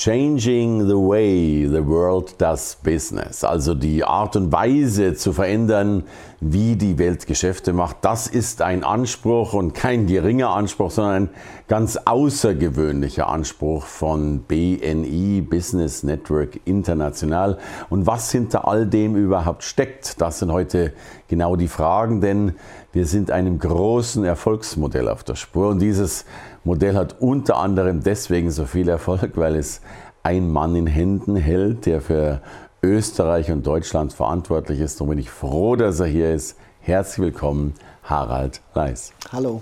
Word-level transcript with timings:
Changing 0.00 0.88
the 0.88 0.98
way 0.98 1.66
the 1.66 1.82
world 1.82 2.32
does 2.38 2.74
business, 2.82 3.44
also 3.44 3.74
die 3.74 4.02
Art 4.02 4.34
und 4.34 4.50
Weise 4.50 5.12
zu 5.12 5.34
verändern, 5.34 6.04
wie 6.40 6.76
die 6.76 6.98
Welt 6.98 7.26
Geschäfte 7.26 7.74
macht, 7.74 7.98
das 8.00 8.26
ist 8.26 8.62
ein 8.62 8.82
Anspruch 8.82 9.52
und 9.52 9.74
kein 9.74 10.06
geringer 10.06 10.50
Anspruch, 10.50 10.90
sondern 10.90 11.24
ein 11.24 11.30
ganz 11.68 11.98
außergewöhnlicher 11.98 13.28
Anspruch 13.28 13.84
von 13.84 14.40
BNI, 14.40 15.42
Business 15.42 16.02
Network 16.02 16.58
International. 16.64 17.58
Und 17.90 18.06
was 18.06 18.32
hinter 18.32 18.66
all 18.66 18.86
dem 18.86 19.16
überhaupt 19.16 19.64
steckt, 19.64 20.20
das 20.20 20.38
sind 20.38 20.50
heute 20.50 20.94
genau 21.28 21.56
die 21.56 21.68
Fragen, 21.68 22.22
denn 22.22 22.54
wir 22.92 23.04
sind 23.04 23.30
einem 23.30 23.58
großen 23.58 24.24
Erfolgsmodell 24.24 25.08
auf 25.08 25.22
der 25.22 25.34
Spur 25.34 25.68
und 25.68 25.78
dieses 25.80 26.24
Modell 26.64 26.96
hat 26.96 27.20
unter 27.20 27.58
anderem 27.58 28.02
deswegen 28.02 28.50
so 28.50 28.64
viel 28.64 28.88
Erfolg, 28.88 29.32
weil 29.34 29.56
es 29.56 29.82
ein 30.22 30.50
Mann 30.50 30.74
in 30.74 30.86
Händen 30.86 31.36
hält, 31.36 31.86
der 31.86 32.00
für 32.00 32.40
Österreich 32.82 33.50
und 33.50 33.66
Deutschland 33.66 34.12
verantwortlich 34.12 34.80
ist. 34.80 34.98
Darum 35.00 35.10
bin 35.10 35.18
ich 35.18 35.30
froh, 35.30 35.76
dass 35.76 36.00
er 36.00 36.06
hier 36.06 36.32
ist. 36.32 36.56
Herzlich 36.80 37.18
willkommen, 37.18 37.74
Harald 38.04 38.62
Leis. 38.74 39.12
Hallo. 39.32 39.60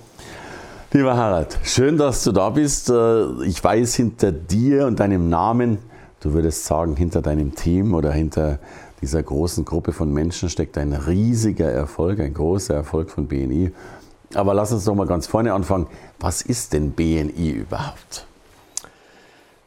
Lieber 0.92 1.16
Harald, 1.16 1.58
schön, 1.64 1.98
dass 1.98 2.22
du 2.22 2.32
da 2.32 2.50
bist. 2.50 2.90
Äh, 2.90 3.44
ich 3.44 3.62
weiß 3.62 3.96
hinter 3.96 4.30
dir 4.30 4.86
und 4.86 5.00
deinem 5.00 5.28
Namen, 5.28 5.78
du 6.20 6.32
würdest 6.32 6.64
sagen, 6.64 6.94
hinter 6.96 7.20
deinem 7.20 7.56
Team 7.56 7.92
oder 7.94 8.12
hinter 8.12 8.60
dieser 9.02 9.22
großen 9.22 9.64
Gruppe 9.64 9.92
von 9.92 10.12
Menschen 10.12 10.48
steckt 10.48 10.78
ein 10.78 10.92
riesiger 10.92 11.70
Erfolg, 11.70 12.20
ein 12.20 12.34
großer 12.34 12.74
Erfolg 12.74 13.10
von 13.10 13.26
BNI. 13.26 13.72
Aber 14.34 14.54
lass 14.54 14.72
uns 14.72 14.84
doch 14.84 14.94
mal 14.94 15.06
ganz 15.06 15.26
vorne 15.26 15.52
anfangen. 15.52 15.88
Was 16.20 16.42
ist 16.42 16.72
denn 16.72 16.92
BNI 16.92 17.50
überhaupt? 17.50 18.27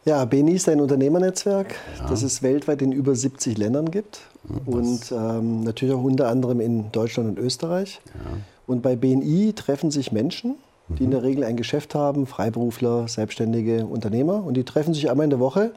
Ja, 0.03 0.25
BNI 0.25 0.53
ist 0.53 0.67
ein 0.67 0.81
Unternehmernetzwerk, 0.81 1.75
ja. 1.99 2.07
das 2.09 2.23
es 2.23 2.41
weltweit 2.41 2.81
in 2.81 2.91
über 2.91 3.13
70 3.16 3.57
Ländern 3.57 3.91
gibt 3.91 4.21
Was? 4.44 4.75
und 4.75 5.11
ähm, 5.11 5.63
natürlich 5.63 5.94
auch 5.94 6.03
unter 6.03 6.27
anderem 6.27 6.59
in 6.59 6.91
Deutschland 6.91 7.30
und 7.30 7.44
Österreich. 7.44 8.02
Ja. 8.16 8.38
Und 8.66 8.81
bei 8.81 8.95
BNI 8.95 9.53
treffen 9.53 9.91
sich 9.91 10.11
Menschen, 10.11 10.55
die 10.88 11.03
mhm. 11.03 11.05
in 11.05 11.11
der 11.11 11.23
Regel 11.23 11.44
ein 11.44 11.55
Geschäft 11.55 11.94
haben, 11.94 12.25
Freiberufler, 12.25 13.07
selbstständige 13.07 13.85
Unternehmer. 13.85 14.44
Und 14.44 14.55
die 14.55 14.63
treffen 14.63 14.95
sich 14.95 15.11
einmal 15.11 15.25
in 15.25 15.29
der 15.29 15.39
Woche, 15.39 15.72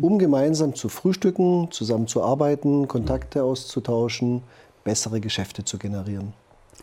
um 0.00 0.18
gemeinsam 0.18 0.74
zu 0.74 0.88
frühstücken, 0.88 1.68
zusammen 1.70 2.06
zu 2.06 2.22
arbeiten, 2.22 2.88
Kontakte 2.88 3.44
auszutauschen, 3.44 4.42
bessere 4.84 5.20
Geschäfte 5.20 5.64
zu 5.64 5.76
generieren. 5.76 6.32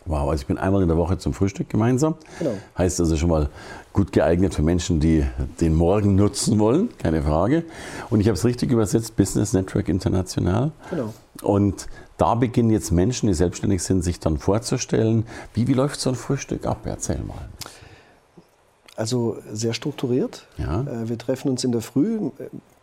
Wow, 0.06 0.28
also 0.28 0.42
ich 0.42 0.46
bin 0.46 0.58
einmal 0.58 0.82
in 0.82 0.88
der 0.88 0.98
Woche 0.98 1.16
zum 1.18 1.32
Frühstück 1.32 1.70
gemeinsam. 1.70 2.16
Genau. 2.38 2.52
Heißt 2.76 3.00
also 3.00 3.16
schon 3.16 3.30
mal 3.30 3.48
gut 3.92 4.12
geeignet 4.12 4.54
für 4.54 4.62
Menschen, 4.62 5.00
die 5.00 5.24
den 5.60 5.74
Morgen 5.74 6.14
nutzen 6.14 6.58
wollen, 6.58 6.90
keine 6.98 7.22
Frage. 7.22 7.64
Und 8.10 8.20
ich 8.20 8.26
habe 8.26 8.34
es 8.34 8.44
richtig 8.44 8.70
übersetzt, 8.70 9.16
Business 9.16 9.52
Network 9.52 9.88
International. 9.88 10.72
Genau. 10.90 11.14
Und 11.42 11.86
da 12.18 12.34
beginnen 12.34 12.70
jetzt 12.70 12.90
Menschen, 12.90 13.28
die 13.28 13.34
selbstständig 13.34 13.82
sind, 13.82 14.02
sich 14.02 14.20
dann 14.20 14.38
vorzustellen. 14.38 15.26
Wie, 15.54 15.66
wie 15.68 15.74
läuft 15.74 16.00
so 16.00 16.10
ein 16.10 16.16
Frühstück 16.16 16.66
ab? 16.66 16.82
Erzähl 16.84 17.20
mal. 17.20 17.48
Also 18.96 19.38
sehr 19.52 19.72
strukturiert. 19.72 20.46
Ja. 20.56 20.82
Äh, 20.82 21.08
wir 21.08 21.18
treffen 21.18 21.48
uns 21.48 21.64
in 21.64 21.72
der 21.72 21.80
Früh. 21.80 22.30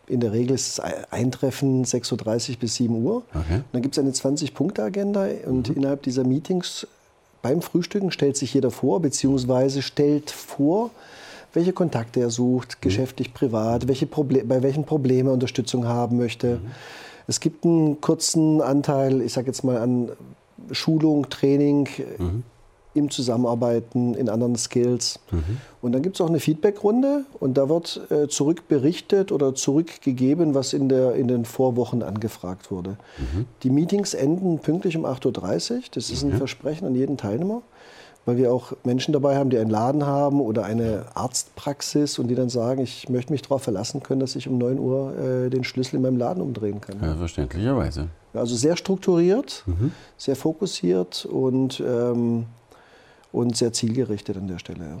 In 0.06 0.20
der 0.20 0.32
Regel 0.32 0.54
ist 0.54 0.78
es 0.78 0.80
Eintreffen 1.10 1.84
6.30 1.84 2.50
Uhr 2.50 2.56
bis 2.58 2.74
7 2.74 3.02
Uhr. 3.02 3.22
Okay. 3.30 3.56
Und 3.56 3.64
dann 3.72 3.82
gibt 3.82 3.96
es 3.96 4.02
eine 4.02 4.10
20-Punkte-Agenda 4.10 5.26
und 5.46 5.70
mhm. 5.70 5.76
innerhalb 5.76 6.02
dieser 6.02 6.24
Meetings 6.24 6.86
beim 7.42 7.60
Frühstücken 7.60 8.10
stellt 8.10 8.36
sich 8.36 8.54
jeder 8.54 8.70
vor, 8.70 9.00
beziehungsweise 9.00 9.82
stellt 9.82 10.30
vor, 10.30 10.90
welche 11.52 11.72
Kontakte 11.72 12.20
er 12.20 12.30
sucht, 12.30 12.76
mhm. 12.76 12.80
geschäftlich, 12.80 13.34
privat, 13.34 13.88
welche 13.88 14.06
bei 14.06 14.62
welchen 14.62 14.84
Problemen 14.84 15.28
er 15.28 15.32
Unterstützung 15.34 15.86
haben 15.86 16.16
möchte. 16.16 16.56
Mhm. 16.56 16.70
Es 17.26 17.40
gibt 17.40 17.64
einen 17.64 18.00
kurzen 18.00 18.60
Anteil, 18.60 19.20
ich 19.20 19.32
sage 19.32 19.48
jetzt 19.48 19.62
mal, 19.62 19.76
an 19.76 20.10
Schulung, 20.70 21.28
Training, 21.28 21.88
mhm 22.18 22.44
im 22.94 23.10
Zusammenarbeiten, 23.10 24.14
in 24.14 24.28
anderen 24.28 24.56
Skills. 24.56 25.18
Mhm. 25.30 25.58
Und 25.80 25.92
dann 25.92 26.02
gibt 26.02 26.16
es 26.16 26.20
auch 26.20 26.28
eine 26.28 26.40
Feedbackrunde 26.40 27.24
und 27.40 27.58
da 27.58 27.68
wird 27.68 28.00
äh, 28.10 28.28
zurückberichtet 28.28 29.32
oder 29.32 29.54
zurückgegeben, 29.54 30.54
was 30.54 30.72
in, 30.72 30.88
der, 30.88 31.14
in 31.14 31.28
den 31.28 31.44
Vorwochen 31.44 32.02
angefragt 32.02 32.70
wurde. 32.70 32.96
Mhm. 33.18 33.46
Die 33.62 33.70
Meetings 33.70 34.14
enden 34.14 34.58
pünktlich 34.58 34.96
um 34.96 35.04
8.30 35.04 35.74
Uhr. 35.74 35.82
Das 35.94 36.10
ist 36.10 36.22
ein 36.22 36.34
Versprechen 36.34 36.86
an 36.86 36.94
jeden 36.94 37.16
Teilnehmer, 37.16 37.62
weil 38.26 38.36
wir 38.36 38.52
auch 38.52 38.72
Menschen 38.84 39.12
dabei 39.12 39.36
haben, 39.36 39.50
die 39.50 39.58
einen 39.58 39.70
Laden 39.70 40.06
haben 40.06 40.40
oder 40.40 40.64
eine 40.64 41.06
Arztpraxis 41.14 42.18
und 42.18 42.28
die 42.28 42.34
dann 42.34 42.48
sagen, 42.48 42.82
ich 42.82 43.08
möchte 43.08 43.32
mich 43.32 43.42
darauf 43.42 43.62
verlassen 43.62 44.02
können, 44.02 44.20
dass 44.20 44.36
ich 44.36 44.48
um 44.48 44.58
9 44.58 44.78
Uhr 44.78 45.16
äh, 45.16 45.50
den 45.50 45.64
Schlüssel 45.64 45.96
in 45.96 46.02
meinem 46.02 46.18
Laden 46.18 46.42
umdrehen 46.42 46.80
kann. 46.80 46.98
Ja, 47.02 47.16
verständlicherweise. 47.16 48.08
Also 48.34 48.54
sehr 48.56 48.76
strukturiert, 48.76 49.64
mhm. 49.66 49.92
sehr 50.16 50.36
fokussiert 50.36 51.26
und 51.26 51.82
ähm, 51.86 52.46
und 53.32 53.56
sehr 53.56 53.72
zielgerichtet 53.72 54.36
an 54.36 54.46
der 54.46 54.58
Stelle. 54.58 54.84
Ja. 54.84 54.98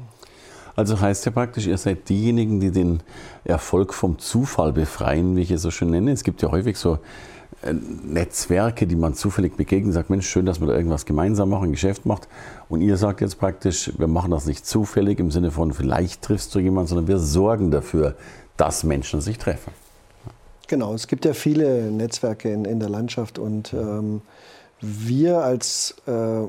Also 0.74 1.00
heißt 1.00 1.26
ja 1.26 1.32
praktisch, 1.32 1.66
ihr 1.66 1.76
seid 1.76 2.08
diejenigen, 2.08 2.60
die 2.60 2.70
den 2.70 3.00
Erfolg 3.44 3.92
vom 3.92 4.18
Zufall 4.18 4.72
befreien, 4.72 5.36
wie 5.36 5.42
ich 5.42 5.50
es 5.50 5.62
so 5.62 5.70
schön 5.70 5.90
nenne. 5.90 6.12
Es 6.12 6.24
gibt 6.24 6.40
ja 6.40 6.50
häufig 6.50 6.78
so 6.78 6.98
äh, 7.62 7.74
Netzwerke, 7.74 8.86
die 8.86 8.96
man 8.96 9.14
zufällig 9.14 9.56
begegnet, 9.56 9.92
sagt, 9.92 10.08
Mensch, 10.08 10.26
schön, 10.26 10.46
dass 10.46 10.60
man 10.60 10.70
da 10.70 10.74
irgendwas 10.74 11.04
gemeinsam 11.04 11.50
macht, 11.50 11.64
ein 11.64 11.72
Geschäft 11.72 12.06
macht. 12.06 12.26
Und 12.70 12.80
ihr 12.80 12.96
sagt 12.96 13.20
jetzt 13.20 13.38
praktisch, 13.38 13.92
wir 13.98 14.06
machen 14.06 14.30
das 14.30 14.46
nicht 14.46 14.66
zufällig 14.66 15.20
im 15.20 15.30
Sinne 15.30 15.50
von, 15.50 15.72
vielleicht 15.72 16.22
triffst 16.22 16.54
du 16.54 16.58
jemanden, 16.58 16.88
sondern 16.88 17.08
wir 17.08 17.18
sorgen 17.18 17.70
dafür, 17.70 18.14
dass 18.56 18.82
Menschen 18.82 19.20
sich 19.20 19.38
treffen. 19.38 19.72
Genau, 20.68 20.94
es 20.94 21.06
gibt 21.06 21.26
ja 21.26 21.34
viele 21.34 21.90
Netzwerke 21.90 22.50
in, 22.50 22.64
in 22.64 22.80
der 22.80 22.88
Landschaft 22.88 23.38
und 23.38 23.74
ähm, 23.74 24.22
wir 24.80 25.38
als 25.42 25.96
äh, 26.06 26.44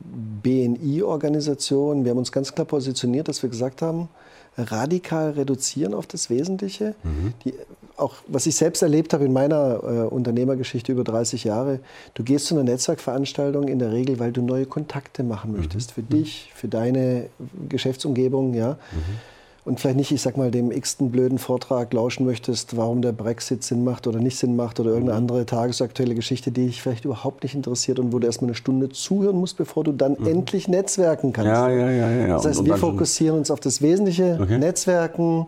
BNI-Organisation, 0.00 2.04
wir 2.04 2.10
haben 2.10 2.18
uns 2.18 2.32
ganz 2.32 2.54
klar 2.54 2.66
positioniert, 2.66 3.28
dass 3.28 3.42
wir 3.42 3.50
gesagt 3.50 3.82
haben, 3.82 4.08
radikal 4.56 5.30
reduzieren 5.30 5.94
auf 5.94 6.06
das 6.06 6.30
Wesentliche. 6.30 6.94
Mhm. 7.02 7.34
Die, 7.44 7.54
auch 7.96 8.14
was 8.28 8.46
ich 8.46 8.56
selbst 8.56 8.82
erlebt 8.82 9.12
habe 9.12 9.24
in 9.24 9.32
meiner 9.32 9.80
äh, 9.82 9.86
Unternehmergeschichte 10.06 10.92
über 10.92 11.04
30 11.04 11.44
Jahre, 11.44 11.80
du 12.14 12.22
gehst 12.22 12.46
zu 12.46 12.54
einer 12.54 12.64
Netzwerkveranstaltung 12.64 13.66
in 13.66 13.78
der 13.78 13.92
Regel, 13.92 14.20
weil 14.20 14.32
du 14.32 14.42
neue 14.42 14.66
Kontakte 14.66 15.24
machen 15.24 15.52
mhm. 15.52 15.58
möchtest, 15.58 15.92
für 15.92 16.02
mhm. 16.02 16.08
dich, 16.08 16.52
für 16.54 16.68
deine 16.68 17.26
Geschäftsumgebung, 17.68 18.54
ja. 18.54 18.78
Mhm 18.92 19.37
und 19.68 19.78
vielleicht 19.78 19.96
nicht, 19.98 20.12
ich 20.12 20.22
sag 20.22 20.38
mal, 20.38 20.50
dem 20.50 20.72
x-ten 20.72 21.10
blöden 21.10 21.38
Vortrag 21.38 21.92
lauschen 21.92 22.24
möchtest, 22.24 22.76
warum 22.76 23.02
der 23.02 23.12
Brexit 23.12 23.62
Sinn 23.62 23.84
macht 23.84 24.06
oder 24.06 24.18
nicht 24.18 24.38
Sinn 24.38 24.56
macht 24.56 24.80
oder 24.80 24.90
irgendeine 24.90 25.18
andere 25.18 25.44
tagesaktuelle 25.44 26.14
Geschichte, 26.14 26.50
die 26.50 26.66
dich 26.66 26.82
vielleicht 26.82 27.04
überhaupt 27.04 27.42
nicht 27.42 27.54
interessiert 27.54 27.98
und 27.98 28.12
wo 28.12 28.18
du 28.18 28.26
erstmal 28.26 28.48
eine 28.48 28.54
Stunde 28.54 28.88
zuhören 28.88 29.36
musst, 29.36 29.58
bevor 29.58 29.84
du 29.84 29.92
dann 29.92 30.16
mhm. 30.18 30.26
endlich 30.26 30.68
netzwerken 30.68 31.34
kannst. 31.34 31.50
Ja, 31.50 31.68
ja, 31.68 31.90
ja, 31.90 32.10
ja. 32.10 32.26
Das 32.28 32.46
heißt, 32.46 32.60
und, 32.60 32.64
und 32.64 32.74
wir 32.74 32.78
fokussieren 32.78 33.36
uns 33.36 33.50
auf 33.50 33.60
das 33.60 33.82
Wesentliche, 33.82 34.38
okay. 34.40 34.58
Netzwerken 34.58 35.46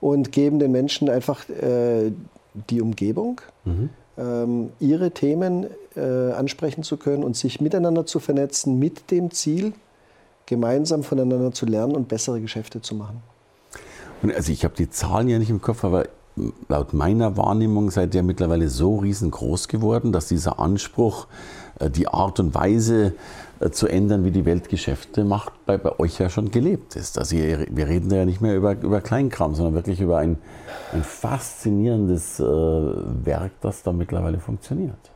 und 0.00 0.30
geben 0.30 0.60
den 0.60 0.70
Menschen 0.70 1.10
einfach 1.10 1.48
äh, 1.48 2.12
die 2.70 2.80
Umgebung. 2.80 3.40
Mhm. 3.64 3.90
Ähm, 4.16 4.70
ihre 4.78 5.10
Themen 5.10 5.66
äh, 5.96 6.00
ansprechen 6.32 6.84
zu 6.84 6.96
können 6.96 7.24
und 7.24 7.36
sich 7.36 7.60
miteinander 7.60 8.06
zu 8.06 8.20
vernetzen 8.20 8.78
mit 8.78 9.10
dem 9.10 9.32
Ziel, 9.32 9.72
gemeinsam 10.46 11.02
voneinander 11.02 11.50
zu 11.50 11.66
lernen 11.66 11.96
und 11.96 12.06
bessere 12.06 12.40
Geschäfte 12.40 12.80
zu 12.80 12.94
machen. 12.94 13.20
Also 14.22 14.52
ich 14.52 14.64
habe 14.64 14.74
die 14.74 14.90
Zahlen 14.90 15.28
ja 15.28 15.38
nicht 15.38 15.50
im 15.50 15.60
Kopf, 15.60 15.84
aber 15.84 16.06
laut 16.68 16.92
meiner 16.92 17.36
Wahrnehmung 17.36 17.90
seid 17.90 18.14
ihr 18.14 18.22
mittlerweile 18.22 18.68
so 18.68 18.96
riesengroß 18.96 19.68
geworden, 19.68 20.12
dass 20.12 20.28
dieser 20.28 20.58
Anspruch, 20.58 21.26
äh, 21.78 21.90
die 21.90 22.08
Art 22.08 22.40
und 22.40 22.54
Weise 22.54 23.14
äh, 23.60 23.70
zu 23.70 23.88
ändern, 23.88 24.24
wie 24.24 24.30
die 24.30 24.44
Welt 24.44 24.68
Geschäfte 24.68 25.24
macht, 25.24 25.52
bei, 25.66 25.78
bei 25.78 25.98
euch 25.98 26.18
ja 26.18 26.28
schon 26.30 26.50
gelebt 26.50 26.96
ist. 26.96 27.18
Also 27.18 27.36
ihr, 27.36 27.66
wir 27.70 27.88
reden 27.88 28.10
ja 28.10 28.24
nicht 28.24 28.40
mehr 28.40 28.56
über, 28.56 28.72
über 28.72 29.00
Kleinkram, 29.00 29.54
sondern 29.54 29.74
wirklich 29.74 30.00
über 30.00 30.18
ein, 30.18 30.38
ein 30.92 31.02
faszinierendes 31.02 32.40
äh, 32.40 32.44
Werk, 32.44 33.52
das 33.60 33.82
da 33.82 33.92
mittlerweile 33.92 34.38
funktioniert 34.38 35.10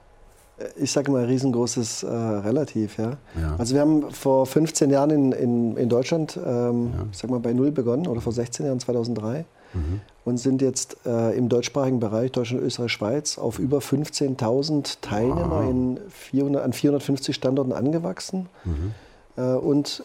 ich 0.77 0.93
sage 0.93 1.11
mal, 1.11 1.25
riesengroßes 1.25 2.03
äh, 2.03 2.09
Relativ. 2.09 2.99
Ja? 2.99 3.17
ja? 3.41 3.55
Also 3.59 3.75
wir 3.75 3.81
haben 3.81 4.11
vor 4.11 4.47
15 4.47 4.91
Jahren 4.91 5.11
in, 5.11 5.33
in, 5.33 5.77
in 5.77 5.89
Deutschland, 5.89 6.37
ähm, 6.37 6.93
ja. 6.95 7.07
ich 7.11 7.19
sag 7.19 7.31
mal, 7.31 7.41
bei 7.41 7.53
Null 7.53 7.71
begonnen 7.71 8.07
oder 8.07 8.21
vor 8.21 8.33
16 8.33 8.67
Jahren, 8.67 8.81
2003. 8.81 9.45
Mhm. 9.75 10.03
und 10.27 10.37
sind 10.37 10.61
jetzt 10.61 10.99
äh, 11.07 11.35
im 11.35 11.49
deutschsprachigen 11.49 11.99
Bereich 11.99 12.31
Deutschland, 12.31 12.63
Österreich, 12.63 12.93
Schweiz 12.93 13.39
auf 13.39 13.59
über 13.59 13.79
15.000 13.79 14.99
Teilnehmer 15.01 15.63
wow. 15.63 15.71
in 15.71 15.99
400, 16.11 16.63
an 16.63 16.73
450 16.75 17.35
Standorten 17.35 17.73
angewachsen. 17.73 18.51
Mhm. 18.65 18.93
Äh, 19.39 19.55
und 19.55 20.05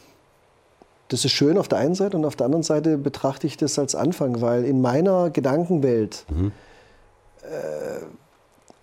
das 1.10 1.24
ist 1.24 1.32
schön 1.32 1.58
auf 1.58 1.68
der 1.68 1.80
einen 1.80 1.96
Seite 1.96 2.18
und 2.18 2.26
auf 2.26 2.36
der 2.36 2.46
anderen 2.46 2.64
Seite 2.64 2.98
betrachte 2.98 3.48
ich 3.48 3.58
das 3.58 3.80
als 3.80 3.96
Anfang, 3.96 4.42
weil 4.42 4.66
in 4.66 4.82
meiner 4.82 5.30
Gedankenwelt 5.30 6.26
mhm. 6.30 6.52
äh, 7.44 8.06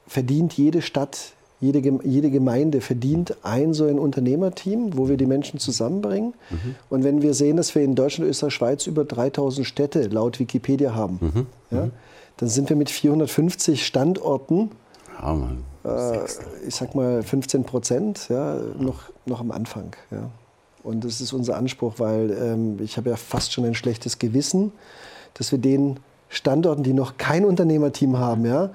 verdient 0.06 0.53
jede 0.55 0.82
Stadt, 0.82 1.32
jede, 1.64 1.99
jede 2.05 2.31
Gemeinde 2.31 2.81
verdient 2.81 3.37
ein 3.43 3.72
so 3.72 3.87
ein 3.87 3.99
Unternehmerteam, 3.99 4.96
wo 4.96 5.08
wir 5.08 5.16
die 5.16 5.26
Menschen 5.26 5.58
zusammenbringen. 5.58 6.34
Mhm. 6.50 6.75
Und 6.90 7.05
wenn 7.05 7.22
wir 7.22 7.32
sehen, 7.34 7.56
dass 7.56 7.75
wir 7.75 7.82
in 7.82 7.94
Deutschland, 7.94 8.28
Österreich, 8.28 8.55
Schweiz 8.55 8.87
über 8.87 9.05
3000 9.05 9.66
Städte 9.66 10.06
laut 10.08 10.38
Wikipedia 10.38 10.94
haben, 10.94 11.19
mhm. 11.20 11.46
ja, 11.70 11.87
mhm. 11.87 11.90
dann 12.37 12.49
sind 12.49 12.69
wir 12.69 12.76
mit 12.76 12.90
450 12.90 13.84
Standorten, 13.84 14.70
ja, 15.22 15.38
äh, 15.84 16.19
ich 16.66 16.75
sag 16.75 16.94
mal 16.94 17.22
15 17.22 17.64
Prozent, 17.64 18.28
ja, 18.28 18.58
noch, 18.78 19.10
noch 19.25 19.40
am 19.40 19.50
Anfang. 19.50 19.96
Ja. 20.10 20.31
Und 20.82 21.05
das 21.05 21.22
ist 21.22 21.32
unser 21.32 21.56
Anspruch, 21.56 21.94
weil 21.96 22.31
ähm, 22.31 22.76
ich 22.82 22.99
habe 22.99 23.08
ja 23.08 23.17
fast 23.17 23.52
schon 23.52 23.64
ein 23.64 23.75
schlechtes 23.75 24.19
Gewissen, 24.19 24.72
dass 25.32 25.50
wir 25.50 25.58
den 25.58 25.99
Standorten, 26.28 26.82
die 26.82 26.93
noch 26.93 27.17
kein 27.17 27.44
Unternehmerteam 27.44 28.19
haben, 28.19 28.44
ja, 28.44 28.70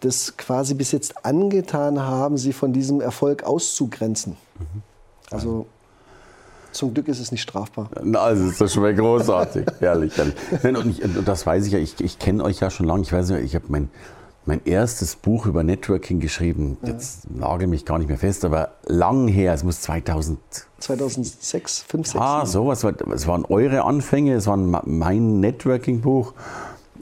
das 0.00 0.36
quasi 0.36 0.74
bis 0.74 0.92
jetzt 0.92 1.24
angetan 1.24 2.00
haben, 2.00 2.36
sie 2.36 2.52
von 2.52 2.72
diesem 2.72 3.00
Erfolg 3.00 3.42
auszugrenzen. 3.42 4.36
Mhm. 4.58 4.82
Also 5.30 5.66
zum 6.72 6.94
Glück 6.94 7.08
ist 7.08 7.18
es 7.18 7.32
nicht 7.32 7.42
strafbar. 7.42 7.90
Also 8.14 8.46
ist 8.46 8.60
das 8.60 8.72
schon 8.72 8.82
mal 8.82 8.94
großartig, 8.94 9.66
herrlich, 9.80 10.16
herrlich. 10.16 10.34
Und, 10.62 10.90
ich, 10.90 11.02
und, 11.02 11.26
das 11.26 11.46
weiß 11.46 11.66
ich 11.66 11.72
ja, 11.72 11.78
ich, 11.78 12.00
ich 12.00 12.18
kenne 12.18 12.44
euch 12.44 12.60
ja 12.60 12.70
schon 12.70 12.86
lange. 12.86 13.02
Ich 13.02 13.12
weiß 13.12 13.30
nicht, 13.30 13.44
ich 13.44 13.54
habe 13.54 13.66
mein 13.68 13.90
mein 14.48 14.64
erstes 14.64 15.14
Buch 15.14 15.44
über 15.44 15.62
Networking 15.62 16.20
geschrieben. 16.20 16.78
Jetzt 16.82 17.24
ja. 17.24 17.48
nagel 17.48 17.66
mich 17.68 17.84
gar 17.84 17.98
nicht 17.98 18.08
mehr 18.08 18.16
fest, 18.16 18.46
aber 18.46 18.72
lang 18.86 19.28
her, 19.28 19.52
es 19.52 19.62
muss 19.62 19.82
2000. 19.82 20.38
2006, 20.78 21.80
5, 21.86 22.06
6. 22.06 22.18
Ah, 22.18 22.46
sowas. 22.46 22.82
Es 22.82 23.26
waren 23.26 23.44
eure 23.44 23.84
Anfänge, 23.84 24.34
es 24.34 24.46
war 24.46 24.56
mein 24.56 25.40
Networking-Buch. 25.40 26.32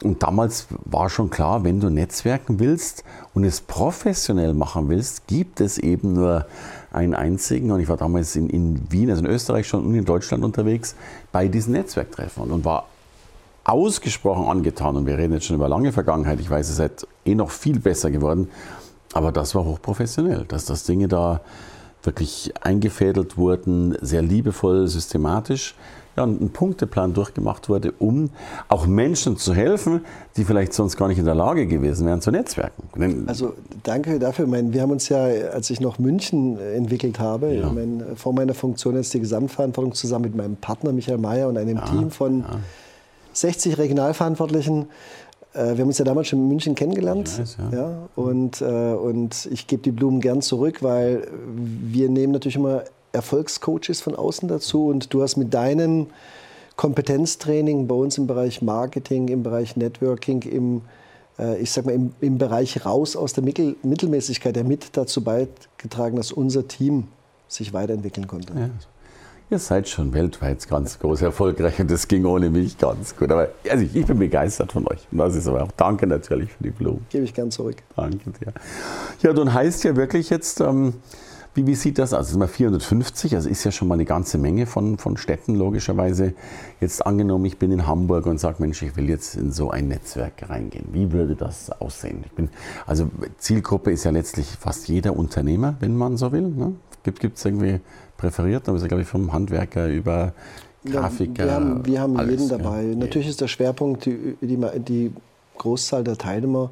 Und 0.03 0.23
damals 0.23 0.67
war 0.85 1.09
schon 1.09 1.31
klar, 1.31 1.65
wenn 1.65 1.81
du 1.81 1.89
netzwerken 1.89 2.61
willst 2.61 3.05
und 3.35 3.45
es 3.45 3.61
professionell 3.61 4.53
machen 4.53 4.89
willst, 4.89 5.27
gibt 5.27 5.61
es 5.61 5.79
eben 5.79 6.13
nur 6.13 6.47
einen 6.93 7.15
einzigen. 7.15 7.71
Und 7.71 7.81
ich 7.81 7.89
war 7.89 7.97
damals 7.97 8.37
in, 8.37 8.51
in 8.51 8.91
Wien, 8.91 9.11
also 9.11 9.25
in 9.25 9.31
Österreich 9.31 9.67
schon 9.67 9.85
und 9.85 9.95
in 9.95 10.05
Deutschland 10.05 10.45
unterwegs, 10.45 10.97
bei 11.33 11.49
diesen 11.49 11.73
Netzwerktreffen 11.73 12.51
und 12.51 12.65
war 12.65 12.87
ausgesprochen 13.65 14.47
angetan, 14.47 14.97
und 14.97 15.07
wir 15.07 15.19
reden 15.19 15.33
jetzt 15.33 15.47
schon 15.47 15.57
über 15.57 15.69
lange 15.69 15.93
Vergangenheit, 15.93 16.39
ich 16.39 16.49
weiß, 16.49 16.69
es 16.69 16.79
ist 16.79 17.07
eh 17.25 17.35
noch 17.35 17.51
viel 17.51 17.81
besser 17.81 18.13
geworden, 18.13 18.49
aber 19.13 19.33
das 19.33 19.55
war 19.57 19.65
hochprofessionell, 19.65 20.45
dass 20.47 20.67
das 20.67 20.85
Dinge 20.85 21.09
da 21.09 21.41
wirklich 22.03 22.53
eingefädelt 22.61 23.37
wurden, 23.37 23.97
sehr 24.01 24.23
liebevoll, 24.23 24.87
systematisch, 24.87 25.75
ja, 26.17 26.25
und 26.25 26.41
ein 26.41 26.51
Punkteplan 26.51 27.15
durchgemacht 27.15 27.69
wurde, 27.69 27.93
um 27.99 28.31
auch 28.69 28.87
Menschen 28.87 29.37
zu 29.37 29.55
helfen, 29.55 30.05
die 30.37 30.45
vielleicht 30.45 30.73
sonst 30.73 30.97
gar 30.97 31.09
nicht 31.09 31.19
in 31.19 31.25
der 31.25 31.35
Lage 31.35 31.67
gewesen 31.67 32.07
wären 32.07 32.21
zu 32.21 32.31
netzwerken. 32.31 33.25
Also 33.27 33.55
danke 33.83 34.19
dafür. 34.19 34.47
Meine, 34.47 34.73
wir 34.73 34.83
haben 34.83 34.91
uns 34.91 35.09
ja, 35.09 35.25
als 35.25 35.71
ich 35.71 35.81
noch 35.81 35.99
München 35.99 36.59
entwickelt 36.59 37.19
habe, 37.19 37.55
ja. 37.55 37.71
mein, 37.71 38.03
vor 38.17 38.33
meiner 38.33 38.55
Funktion 38.55 38.97
jetzt 38.97 39.13
die 39.15 39.21
Gesamtverantwortung 39.21 39.95
zusammen 39.95 40.25
mit 40.25 40.37
meinem 40.37 40.57
Partner 40.57 40.93
Michael 40.93 41.19
Mayer 41.19 41.49
und 41.49 41.59
einem 41.59 41.77
ja, 41.77 41.85
Team 41.85 42.11
von 42.11 42.41
ja 42.41 42.59
60 43.37 43.79
Regionalverantwortlichen. 43.79 44.87
Äh, 45.53 45.77
wir 45.77 45.79
haben 45.79 45.89
uns 45.89 45.99
ja 45.99 46.05
damals 46.05 46.29
schon 46.29 46.41
in 46.41 46.49
München 46.49 46.75
kennengelernt. 46.75 47.39
Weiß, 47.39 47.57
ja. 47.73 47.79
ja. 47.79 48.09
und, 48.17 48.61
äh, 48.61 48.65
und 48.65 49.49
ich 49.51 49.67
gebe 49.67 49.83
die 49.83 49.93
Blumen 49.93 50.21
gern 50.21 50.43
zurück, 50.43 50.83
weil 50.83 51.27
wir 51.55 52.09
nehmen 52.09 52.33
natürlich 52.33 52.57
immer 52.57 52.83
Erfolgscoaches 53.17 54.01
von 54.01 54.15
außen 54.15 54.49
dazu 54.49 54.87
und 54.87 55.13
du 55.13 55.23
hast 55.23 55.37
mit 55.37 55.53
deinem 55.53 56.07
Kompetenztraining 56.77 57.87
bei 57.87 57.95
uns 57.95 58.19
im 58.19 58.27
Bereich 58.27 58.63
Marketing, 58.63 59.29
im 59.29 59.43
Bereich 59.43 59.77
Networking, 59.77 60.43
im, 60.43 60.83
äh, 61.39 61.59
ich 61.61 61.71
sag 61.71 61.87
mal, 61.87 61.93
im, 61.93 62.13
im 62.21 62.39
Bereich 62.39 62.85
raus 62.85 63.17
aus 63.17 63.33
der 63.33 63.43
Mittel, 63.43 63.77
Mittelmäßigkeit 63.83 64.57
ja 64.57 64.63
mit 64.63 64.97
dazu 64.97 65.25
beigetragen, 65.25 66.17
dass 66.17 66.33
unser 66.33 66.69
Team 66.69 67.09
sich 67.49 67.73
weiterentwickeln 67.73 68.27
konnte. 68.27 68.53
Ja. 68.55 68.71
Ihr 69.49 69.61
seid 69.61 69.89
schon 69.89 70.13
weltweit 70.13 70.69
ganz 70.69 70.99
groß 70.99 71.23
erfolgreich 71.23 71.79
und 71.79 71.89
das 71.89 72.09
ging 72.09 72.25
ohne 72.25 72.51
mich 72.51 72.77
ganz 72.79 73.17
gut. 73.17 73.31
Aber 73.31 73.51
also 73.71 73.85
ich, 73.85 73.95
ich 73.95 74.05
bin 74.05 74.19
begeistert 74.19 74.73
von 74.73 74.89
euch. 74.89 75.07
Und 75.13 75.19
das 75.19 75.37
ist 75.37 75.47
aber 75.47 75.63
auch 75.63 75.71
danke 75.77 76.05
natürlich 76.09 76.53
für 76.53 76.65
die 76.65 76.71
Blumen. 76.71 77.07
Gebe 77.11 77.25
ich 77.25 77.33
gern 77.33 77.53
zurück. 77.53 77.77
Danke 77.95 78.31
dir. 78.31 78.53
Ja, 79.23 79.33
dann 79.33 79.55
heißt 79.55 79.85
ja 79.85 79.95
wirklich 79.95 80.31
jetzt, 80.31 80.61
ähm, 80.61 80.95
wie, 81.57 81.67
wie 81.67 81.75
sieht 81.75 81.99
das 81.99 82.13
aus? 82.13 82.27
Das 82.27 82.31
sind 82.31 82.41
wir 82.41 82.49
450, 82.49 83.35
also 83.35 83.49
ist 83.49 83.65
ja 83.65 83.71
schon 83.71 83.89
mal 83.89 83.95
eine 83.95 84.05
ganze 84.05 84.39
Menge 84.39 84.67
von, 84.67 84.99
von 84.99 85.17
Städten 85.17 85.55
logischerweise. 85.55 86.35
Jetzt 86.81 87.07
angenommen, 87.07 87.45
ich 87.47 87.59
bin 87.59 87.73
in 87.73 87.87
Hamburg 87.87 88.27
und 88.27 88.39
sage, 88.39 88.57
Mensch, 88.61 88.83
ich 88.83 88.97
will 88.97 89.09
jetzt 89.09 89.35
in 89.37 89.51
so 89.53 89.71
ein 89.71 89.89
Netzwerk 89.89 90.49
reingehen. 90.49 90.89
Wie 90.93 91.13
würde 91.13 91.35
das 91.35 91.71
aussehen? 91.81 92.23
Ich 92.27 92.33
bin, 92.33 92.51
also 92.87 93.11
Zielgruppe 93.39 93.91
ist 93.91 94.05
ja 94.05 94.11
letztlich 94.11 94.47
fast 94.47 94.89
jeder 94.89 95.17
Unternehmer, 95.17 95.75
wenn 95.81 95.97
man 95.97 96.17
so 96.17 96.33
will. 96.33 96.49
Ne? 96.49 96.75
Gibt 97.03 97.39
es 97.39 97.45
irgendwie 97.45 97.81
präferiert, 98.17 98.69
aber 98.69 98.77
ist 98.77 98.83
ja, 98.83 98.89
glaube 98.89 99.03
ich, 99.03 99.09
vom 99.09 99.33
Handwerker 99.33 99.89
über 99.89 100.33
Grafiker. 100.85 101.47
Ja, 101.47 101.51
wir 101.51 101.55
haben, 101.55 101.87
wir 101.87 102.01
haben 102.01 102.17
alles, 102.17 102.31
jeden 102.33 102.49
dabei. 102.49 102.83
Ja. 102.83 102.97
Natürlich 102.97 103.29
ist 103.29 103.41
der 103.41 103.49
Schwerpunkt, 103.49 104.07
die, 104.07 104.37
die, 104.41 104.59
die, 104.81 105.13
Großzahl 105.59 106.05
der 106.05 106.19
Teilnehmer 106.19 106.71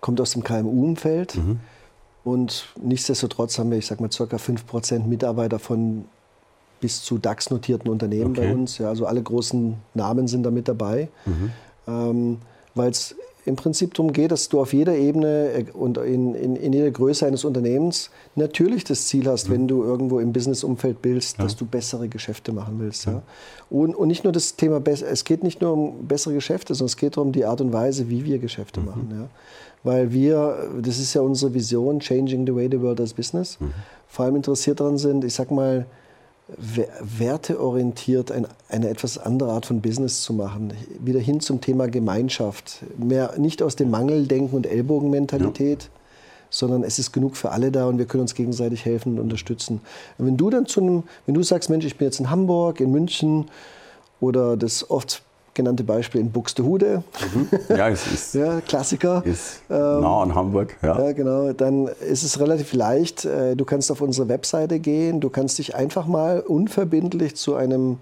kommt 0.00 0.20
aus 0.20 0.32
dem 0.32 0.42
KMU-Umfeld. 0.42 1.36
Mhm. 1.36 1.60
Und 2.28 2.66
nichtsdestotrotz 2.78 3.58
haben 3.58 3.70
wir, 3.70 3.78
ich 3.78 3.86
sag 3.86 4.00
mal, 4.00 4.08
ca. 4.10 4.36
5% 4.36 5.06
Mitarbeiter 5.06 5.58
von 5.58 6.04
bis 6.78 7.02
zu 7.02 7.16
DAX-notierten 7.16 7.90
Unternehmen 7.90 8.32
okay. 8.32 8.40
bei 8.42 8.52
uns. 8.52 8.76
Ja, 8.76 8.90
also 8.90 9.06
alle 9.06 9.22
großen 9.22 9.76
Namen 9.94 10.28
sind 10.28 10.42
da 10.42 10.50
mit 10.50 10.68
dabei. 10.68 11.08
Mhm. 11.24 11.50
Ähm, 11.86 12.38
Weil 12.74 12.90
es 12.90 13.16
im 13.48 13.56
Prinzip 13.56 13.94
darum 13.94 14.12
geht, 14.12 14.30
dass 14.30 14.48
du 14.48 14.60
auf 14.60 14.72
jeder 14.72 14.96
Ebene 14.96 15.52
äh, 15.52 15.64
und 15.72 15.98
in, 15.98 16.34
in, 16.34 16.56
in 16.56 16.72
jeder 16.72 16.90
Größe 16.90 17.26
eines 17.26 17.44
Unternehmens 17.44 18.10
natürlich 18.36 18.84
das 18.84 19.06
Ziel 19.06 19.26
hast, 19.28 19.48
mhm. 19.48 19.52
wenn 19.52 19.68
du 19.68 19.82
irgendwo 19.82 20.20
im 20.20 20.32
Businessumfeld 20.32 21.02
bist, 21.02 21.38
ja. 21.38 21.44
dass 21.44 21.56
du 21.56 21.66
bessere 21.66 22.08
Geschäfte 22.08 22.52
machen 22.52 22.78
willst. 22.78 23.06
Ja. 23.06 23.12
ja. 23.12 23.22
Und, 23.70 23.94
und 23.94 24.08
nicht 24.08 24.24
nur 24.24 24.32
das 24.32 24.56
Thema, 24.56 24.80
es 24.86 25.24
geht 25.24 25.42
nicht 25.42 25.60
nur 25.60 25.72
um 25.72 26.06
bessere 26.06 26.34
Geschäfte, 26.34 26.74
sondern 26.74 26.90
es 26.90 26.96
geht 26.96 27.16
darum 27.16 27.32
die 27.32 27.44
Art 27.44 27.60
und 27.60 27.72
Weise, 27.72 28.08
wie 28.08 28.24
wir 28.24 28.38
Geschäfte 28.38 28.80
mhm. 28.80 28.86
machen. 28.86 29.08
Ja. 29.10 29.28
Weil 29.84 30.12
wir, 30.12 30.70
das 30.82 30.98
ist 30.98 31.14
ja 31.14 31.22
unsere 31.22 31.54
Vision, 31.54 32.00
Changing 32.00 32.46
the 32.46 32.54
Way 32.54 32.68
the 32.70 32.80
World 32.80 33.00
as 33.00 33.14
Business, 33.14 33.58
mhm. 33.60 33.72
vor 34.06 34.24
allem 34.24 34.36
interessiert 34.36 34.80
daran 34.80 34.98
sind, 34.98 35.24
ich 35.24 35.34
sag 35.34 35.50
mal, 35.50 35.86
werteorientiert 36.56 38.32
ein, 38.32 38.46
eine 38.68 38.88
etwas 38.88 39.18
andere 39.18 39.52
Art 39.52 39.66
von 39.66 39.82
Business 39.82 40.22
zu 40.22 40.32
machen. 40.32 40.72
Wieder 40.98 41.20
hin 41.20 41.40
zum 41.40 41.60
Thema 41.60 41.88
Gemeinschaft. 41.88 42.82
Mehr 42.96 43.34
nicht 43.36 43.62
aus 43.62 43.76
dem 43.76 43.90
Mangeldenken 43.90 44.56
und 44.56 44.66
Ellbogenmentalität, 44.66 45.82
ja. 45.84 45.88
sondern 46.48 46.84
es 46.84 46.98
ist 46.98 47.12
genug 47.12 47.36
für 47.36 47.50
alle 47.50 47.70
da 47.70 47.86
und 47.86 47.98
wir 47.98 48.06
können 48.06 48.22
uns 48.22 48.34
gegenseitig 48.34 48.86
helfen 48.86 49.14
und 49.14 49.20
unterstützen. 49.20 49.82
Und 50.16 50.26
wenn 50.26 50.36
du 50.38 50.48
dann 50.48 50.66
zu 50.66 50.80
einem, 50.80 51.02
wenn 51.26 51.34
du 51.34 51.42
sagst, 51.42 51.68
Mensch, 51.68 51.84
ich 51.84 51.98
bin 51.98 52.06
jetzt 52.06 52.20
in 52.20 52.30
Hamburg, 52.30 52.80
in 52.80 52.90
München 52.90 53.46
oder 54.20 54.56
das 54.56 54.90
oft 54.90 55.22
genannte 55.58 55.82
Beispiel 55.82 56.20
in 56.20 56.30
Buxtehude. 56.30 57.02
Mhm. 57.34 57.76
Ja, 57.76 57.88
es 57.88 58.06
ist 58.06 58.34
ja, 58.42 58.60
Klassiker. 58.60 59.22
Ist 59.26 59.60
ähm, 59.68 59.76
nah 59.76 60.22
an 60.22 60.34
Hamburg. 60.34 60.76
Ja. 60.82 60.98
ja. 60.98 61.12
genau. 61.12 61.52
Dann 61.52 61.88
ist 61.88 62.22
es 62.22 62.38
relativ 62.40 62.72
leicht. 62.72 63.24
Äh, 63.24 63.56
du 63.56 63.64
kannst 63.64 63.90
auf 63.90 64.00
unsere 64.00 64.28
Webseite 64.28 64.78
gehen. 64.78 65.20
Du 65.20 65.30
kannst 65.30 65.58
dich 65.58 65.74
einfach 65.74 66.06
mal 66.06 66.40
unverbindlich 66.40 67.34
zu 67.34 67.56
einem 67.56 67.98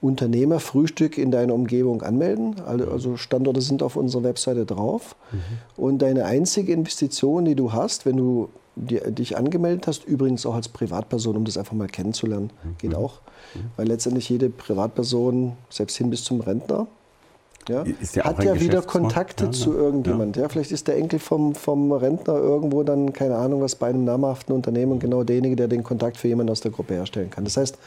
Unternehmerfrühstück 0.00 1.16
in 1.16 1.30
deiner 1.30 1.54
Umgebung 1.54 2.02
anmelden. 2.02 2.56
Also 2.60 3.16
Standorte 3.16 3.62
sind 3.62 3.82
auf 3.82 3.96
unserer 3.96 4.22
Webseite 4.22 4.66
drauf. 4.66 5.16
Mhm. 5.32 5.38
Und 5.82 6.02
deine 6.02 6.26
einzige 6.26 6.72
Investition, 6.72 7.46
die 7.46 7.54
du 7.54 7.72
hast, 7.72 8.04
wenn 8.04 8.18
du 8.18 8.50
dich 8.76 9.36
angemeldet 9.36 9.86
hast, 9.86 10.04
übrigens 10.04 10.46
auch 10.46 10.54
als 10.54 10.68
Privatperson, 10.68 11.36
um 11.36 11.44
das 11.44 11.56
einfach 11.56 11.72
mal 11.72 11.88
kennenzulernen, 11.88 12.50
mhm. 12.62 12.76
geht 12.78 12.94
auch. 12.94 13.20
Mhm. 13.54 13.70
Weil 13.76 13.88
letztendlich 13.88 14.28
jede 14.28 14.50
Privatperson, 14.50 15.56
selbst 15.70 15.96
hin 15.96 16.10
bis 16.10 16.22
zum 16.22 16.40
Rentner, 16.40 16.86
ja, 17.68 17.84
hat 18.24 18.42
ja 18.42 18.60
wieder 18.60 18.82
Kontakte 18.82 19.44
ja, 19.44 19.50
zu 19.50 19.74
irgendjemand. 19.74 20.36
Ja. 20.36 20.42
ja. 20.42 20.48
vielleicht 20.48 20.72
ist 20.72 20.88
der 20.88 20.96
Enkel 20.96 21.18
vom, 21.18 21.54
vom 21.54 21.92
Rentner 21.92 22.36
irgendwo 22.36 22.82
dann, 22.82 23.12
keine 23.12 23.36
Ahnung, 23.36 23.60
was 23.60 23.74
bei 23.74 23.88
einem 23.88 24.04
namhaften 24.04 24.54
Unternehmen 24.54 24.98
genau 24.98 25.24
derjenige, 25.24 25.56
der 25.56 25.68
den 25.68 25.82
Kontakt 25.82 26.16
für 26.16 26.28
jemanden 26.28 26.52
aus 26.52 26.60
der 26.60 26.70
Gruppe 26.70 26.94
herstellen 26.94 27.30
kann. 27.30 27.44
Das 27.44 27.56
heißt, 27.56 27.78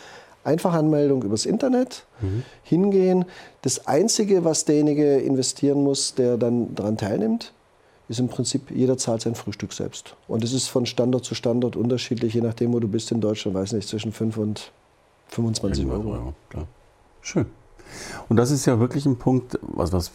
einfach 0.44 0.74
Anmeldung 0.74 1.24
übers 1.24 1.46
Internet, 1.46 2.06
mhm. 2.22 2.44
hingehen. 2.64 3.26
Das 3.62 3.88
Einzige, 3.88 4.44
was 4.44 4.66
derjenige 4.66 5.18
investieren 5.18 5.84
muss, 5.84 6.16
der 6.16 6.38
dann 6.38 6.74
daran 6.76 6.98
teilnimmt, 6.98 7.54
ist 8.08 8.20
im 8.20 8.28
Prinzip, 8.28 8.72
jeder 8.72 8.98
zahlt 8.98 9.22
sein 9.22 9.36
Frühstück 9.36 9.72
selbst. 9.72 10.16
Und 10.28 10.44
es 10.44 10.54
ist 10.54 10.68
von 10.68 10.86
Standort 10.86 11.24
zu 11.24 11.34
Standort 11.34 11.76
unterschiedlich, 11.76 12.34
je 12.34 12.42
nachdem, 12.42 12.74
wo 12.74 12.80
du 12.80 12.88
bist 12.88 13.12
in 13.12 13.22
Deutschland, 13.22 13.56
weiß 13.56 13.74
nicht, 13.74 13.88
zwischen 13.88 14.12
5 14.12 14.38
und 14.38 14.72
25 15.30 15.86
Euro. 15.86 16.12
Euro 16.12 16.34
Schön. 17.22 17.46
Und 18.30 18.38
das 18.38 18.52
ist 18.52 18.66
ja 18.66 18.80
wirklich 18.80 19.06
ein 19.06 19.18
Punkt, 19.18 19.60
was, 19.62 19.92
was 19.94 20.12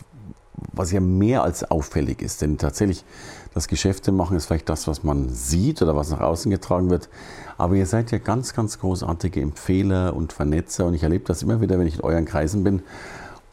was 0.72 0.92
ja 0.92 1.00
mehr 1.00 1.42
als 1.42 1.70
auffällig 1.70 2.22
ist. 2.22 2.42
Denn 2.42 2.58
tatsächlich, 2.58 3.04
das 3.54 3.68
Geschäfte 3.68 4.12
machen 4.12 4.36
ist 4.36 4.46
vielleicht 4.46 4.68
das, 4.68 4.86
was 4.86 5.02
man 5.02 5.28
sieht 5.30 5.82
oder 5.82 5.96
was 5.96 6.10
nach 6.10 6.20
außen 6.20 6.50
getragen 6.50 6.90
wird. 6.90 7.08
Aber 7.58 7.74
ihr 7.74 7.86
seid 7.86 8.10
ja 8.10 8.18
ganz, 8.18 8.54
ganz 8.54 8.78
großartige 8.78 9.40
Empfehler 9.40 10.14
und 10.14 10.32
Vernetzer. 10.32 10.86
Und 10.86 10.94
ich 10.94 11.02
erlebe 11.02 11.24
das 11.24 11.42
immer 11.42 11.60
wieder, 11.60 11.78
wenn 11.78 11.86
ich 11.86 11.96
in 11.96 12.02
euren 12.02 12.24
Kreisen 12.24 12.64
bin 12.64 12.82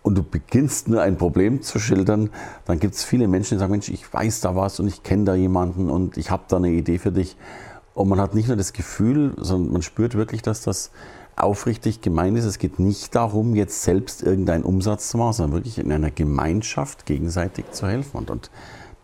und 0.01 0.15
du 0.15 0.23
beginnst 0.23 0.89
nur 0.89 1.01
ein 1.01 1.17
Problem 1.17 1.61
zu 1.61 1.79
schildern, 1.79 2.29
dann 2.65 2.79
gibt 2.79 2.95
es 2.95 3.05
viele 3.05 3.29
Menschen, 3.29 3.55
die 3.55 3.59
sagen, 3.59 3.71
Mensch, 3.71 3.87
ich 3.87 4.13
weiß 4.13 4.41
da 4.41 4.55
was 4.55 4.79
und 4.81 4.87
ich 4.87 5.03
kenne 5.03 5.23
da 5.23 5.35
jemanden 5.35 5.89
und 5.89 6.17
ich 6.17 6.29
habe 6.29 6.43
da 6.49 6.57
eine 6.57 6.69
Idee 6.69 6.99
für 6.99 7.13
dich. 7.13 7.37
Und 7.93 8.09
man 8.09 8.19
hat 8.19 8.35
nicht 8.35 8.47
nur 8.47 8.57
das 8.57 8.73
Gefühl, 8.73 9.33
sondern 9.37 9.71
man 9.71 9.81
spürt 9.81 10.15
wirklich, 10.15 10.41
dass 10.41 10.61
das 10.61 10.91
aufrichtig 11.35 12.01
gemeint 12.01 12.37
ist. 12.37 12.45
Es 12.45 12.59
geht 12.59 12.79
nicht 12.79 13.15
darum, 13.15 13.55
jetzt 13.55 13.83
selbst 13.83 14.23
irgendeinen 14.23 14.63
Umsatz 14.63 15.09
zu 15.09 15.17
machen, 15.17 15.33
sondern 15.33 15.53
wirklich 15.53 15.79
in 15.79 15.91
einer 15.91 16.11
Gemeinschaft 16.11 17.05
gegenseitig 17.05 17.71
zu 17.71 17.87
helfen. 17.87 18.17
Und, 18.17 18.29
und 18.29 18.51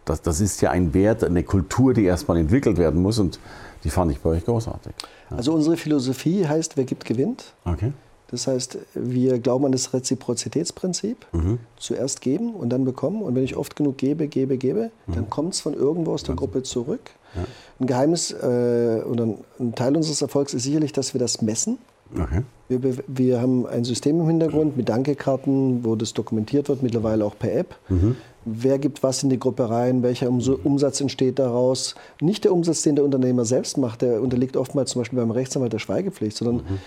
das, 0.05 0.21
das 0.21 0.41
ist 0.41 0.62
ja 0.62 0.71
ein 0.71 0.93
Wert, 0.93 1.24
eine 1.24 1.43
Kultur, 1.43 1.93
die 1.93 2.05
erstmal 2.05 2.38
entwickelt 2.38 2.77
werden 2.77 3.01
muss. 3.01 3.19
Und 3.19 3.39
die 3.83 3.89
fand 3.89 4.12
ich 4.12 4.19
bei 4.19 4.31
euch 4.31 4.45
großartig. 4.45 4.93
Ja. 5.29 5.38
Also 5.38 5.53
unsere 5.53 5.77
Philosophie 5.77 6.48
heißt, 6.48 6.77
wer 6.77 6.83
gibt, 6.83 7.05
gewinnt. 7.05 7.53
Okay. 7.65 7.93
Das 8.31 8.45
heißt, 8.45 8.77
wir 8.93 9.39
glauben 9.39 9.65
an 9.65 9.71
das 9.71 9.91
Reziprozitätsprinzip. 9.91 11.25
Mhm. 11.31 11.59
Zuerst 11.77 12.21
geben 12.21 12.53
und 12.53 12.69
dann 12.69 12.86
bekommen. 12.86 13.24
Und 13.24 13.36
wenn 13.36 13.43
ich 13.43 13.57
oft 13.57 13.75
genug 13.75 13.98
gebe, 13.98 14.27
gebe, 14.27 14.57
gebe, 14.57 14.91
mhm. 15.07 15.13
dann 15.15 15.29
kommt 15.29 15.55
es 15.55 15.62
von 15.62 15.74
irgendwo 15.74 16.13
aus 16.13 16.24
der 16.24 16.36
Gruppe 16.36 16.62
zurück. 16.62 17.09
Ja. 17.36 17.45
Ein 17.79 17.88
Geheimnis 17.88 18.31
äh, 18.31 19.01
oder 19.03 19.27
ein 19.59 19.74
Teil 19.75 19.95
unseres 19.95 20.21
Erfolgs 20.21 20.53
ist 20.53 20.63
sicherlich, 20.63 20.93
dass 20.93 21.13
wir 21.13 21.19
das 21.19 21.41
messen. 21.41 21.79
Okay. 22.13 22.44
Wir, 22.70 22.96
wir, 23.08 23.42
haben 23.42 23.66
ein 23.66 23.84
System 23.84 24.20
im 24.20 24.28
Hintergrund 24.28 24.78
mit 24.78 24.89
Dankekarten, 24.89 25.84
wo 25.84 25.96
das 25.96 26.13
dokumentiert 26.13 26.70
wird, 26.70 26.84
mittlerweile 26.84 27.25
auch 27.25 27.38
per 27.38 27.51
App. 27.56 27.75
Mhm. 27.89 28.16
Wer 28.46 28.78
gibt 28.80 29.01
was 29.04 29.24
in 29.24 29.30
die 29.30 29.39
Gruppe 29.39 29.70
rein? 29.70 30.04
Welcher 30.04 30.30
Umsatz 30.30 31.01
entsteht 31.01 31.39
daraus? 31.39 31.96
Nicht 32.22 32.44
der 32.44 32.54
Umsatz, 32.54 32.84
den 32.84 32.96
der 32.96 33.06
Unternehmer 33.06 33.44
selbst 33.46 33.78
macht, 33.78 34.01
der 34.01 34.22
unterliegt 34.22 34.56
oftmals 34.56 34.92
zum 34.92 35.01
Beispiel 35.01 35.20
beim 35.20 35.32
Rechtsanwalt 35.32 35.74
der 35.74 35.80
Schweigepflicht, 35.80 36.38
sondern 36.38 36.58
mhm. 36.58 36.80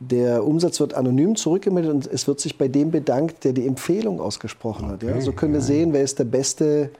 der 0.00 0.44
Umsatz 0.44 0.80
wird 0.80 0.94
anonym 0.94 1.36
zurückgemeldet 1.36 1.92
und 1.92 2.06
es 2.06 2.26
wird 2.26 2.40
sich 2.40 2.56
bei 2.56 2.68
dem 2.68 2.90
bedankt, 2.90 3.44
der 3.44 3.52
die 3.52 3.66
Empfehlung 3.66 4.20
ausgesprochen 4.20 4.86
okay. 4.86 5.06
hat. 5.06 5.16
Ja? 5.16 5.20
So 5.20 5.32
können 5.32 5.52
wir 5.52 5.60
sehen, 5.60 5.92
wer 5.92 6.02
ist 6.02 6.18
der 6.18 6.24
beste 6.24 6.90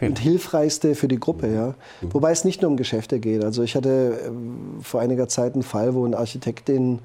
und 0.00 0.18
hilfreichste 0.18 0.94
für 0.94 1.08
die 1.08 1.18
Gruppe. 1.18 1.52
Ja. 1.52 1.74
Wobei 2.02 2.32
es 2.32 2.44
nicht 2.44 2.62
nur 2.62 2.70
um 2.70 2.76
Geschäfte 2.76 3.18
geht. 3.18 3.44
Also 3.44 3.62
ich 3.62 3.74
hatte 3.74 4.18
äh, 4.26 4.30
vor 4.82 5.00
einiger 5.00 5.28
Zeit 5.28 5.54
einen 5.54 5.62
Fall, 5.62 5.94
wo 5.94 6.04
ein 6.04 6.14
Architekt 6.14 6.68
in, 6.68 7.00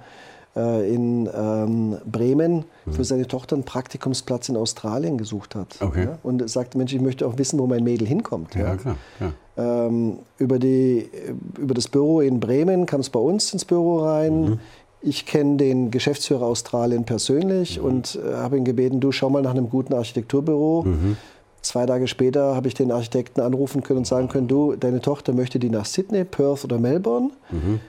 äh, 0.55 0.93
in 0.93 1.29
ähm, 1.33 1.97
Bremen 2.05 2.65
mhm. 2.85 2.93
für 2.93 3.03
seine 3.03 3.27
Tochter 3.27 3.55
einen 3.55 3.65
Praktikumsplatz 3.65 4.49
in 4.49 4.57
Australien 4.57 5.17
gesucht 5.17 5.55
hat. 5.55 5.77
Okay. 5.81 6.05
Ja, 6.05 6.17
und 6.23 6.47
sagte, 6.49 6.77
Mensch, 6.77 6.93
ich 6.93 7.01
möchte 7.01 7.27
auch 7.27 7.37
wissen, 7.37 7.59
wo 7.59 7.67
mein 7.67 7.83
Mädel 7.83 8.07
hinkommt. 8.07 8.55
Ja, 8.55 8.61
ja. 8.61 8.75
klar. 8.75 8.95
klar. 9.17 9.33
Ähm, 9.57 10.19
über, 10.37 10.57
die, 10.57 11.09
über 11.57 11.73
das 11.73 11.89
Büro 11.89 12.21
in 12.21 12.39
Bremen 12.39 12.85
kam 12.85 13.01
es 13.01 13.09
bei 13.09 13.19
uns 13.19 13.51
ins 13.51 13.65
Büro 13.65 14.05
rein. 14.05 14.41
Mhm. 14.41 14.59
Ich 15.01 15.25
kenne 15.25 15.57
den 15.57 15.91
Geschäftsführer 15.91 16.45
Australien 16.45 17.05
persönlich 17.05 17.77
mhm. 17.79 17.85
und 17.85 18.19
äh, 18.23 18.35
habe 18.35 18.57
ihn 18.57 18.63
gebeten, 18.63 18.99
du 18.99 19.11
schau 19.11 19.29
mal 19.29 19.41
nach 19.41 19.51
einem 19.51 19.69
guten 19.69 19.93
Architekturbüro. 19.93 20.83
Mhm. 20.83 21.17
Zwei 21.61 21.85
Tage 21.85 22.07
später 22.07 22.55
habe 22.55 22.67
ich 22.67 22.73
den 22.73 22.91
Architekten 22.91 23.41
anrufen 23.41 23.83
können 23.83 23.99
und 23.99 24.07
sagen 24.07 24.29
können, 24.29 24.47
du, 24.47 24.75
deine 24.75 25.01
Tochter 25.01 25.33
möchte 25.33 25.59
die 25.59 25.69
nach 25.69 25.85
Sydney, 25.85 26.23
Perth 26.23 26.63
oder 26.63 26.77
Melbourne. 26.77 27.31
Mhm. 27.51 27.79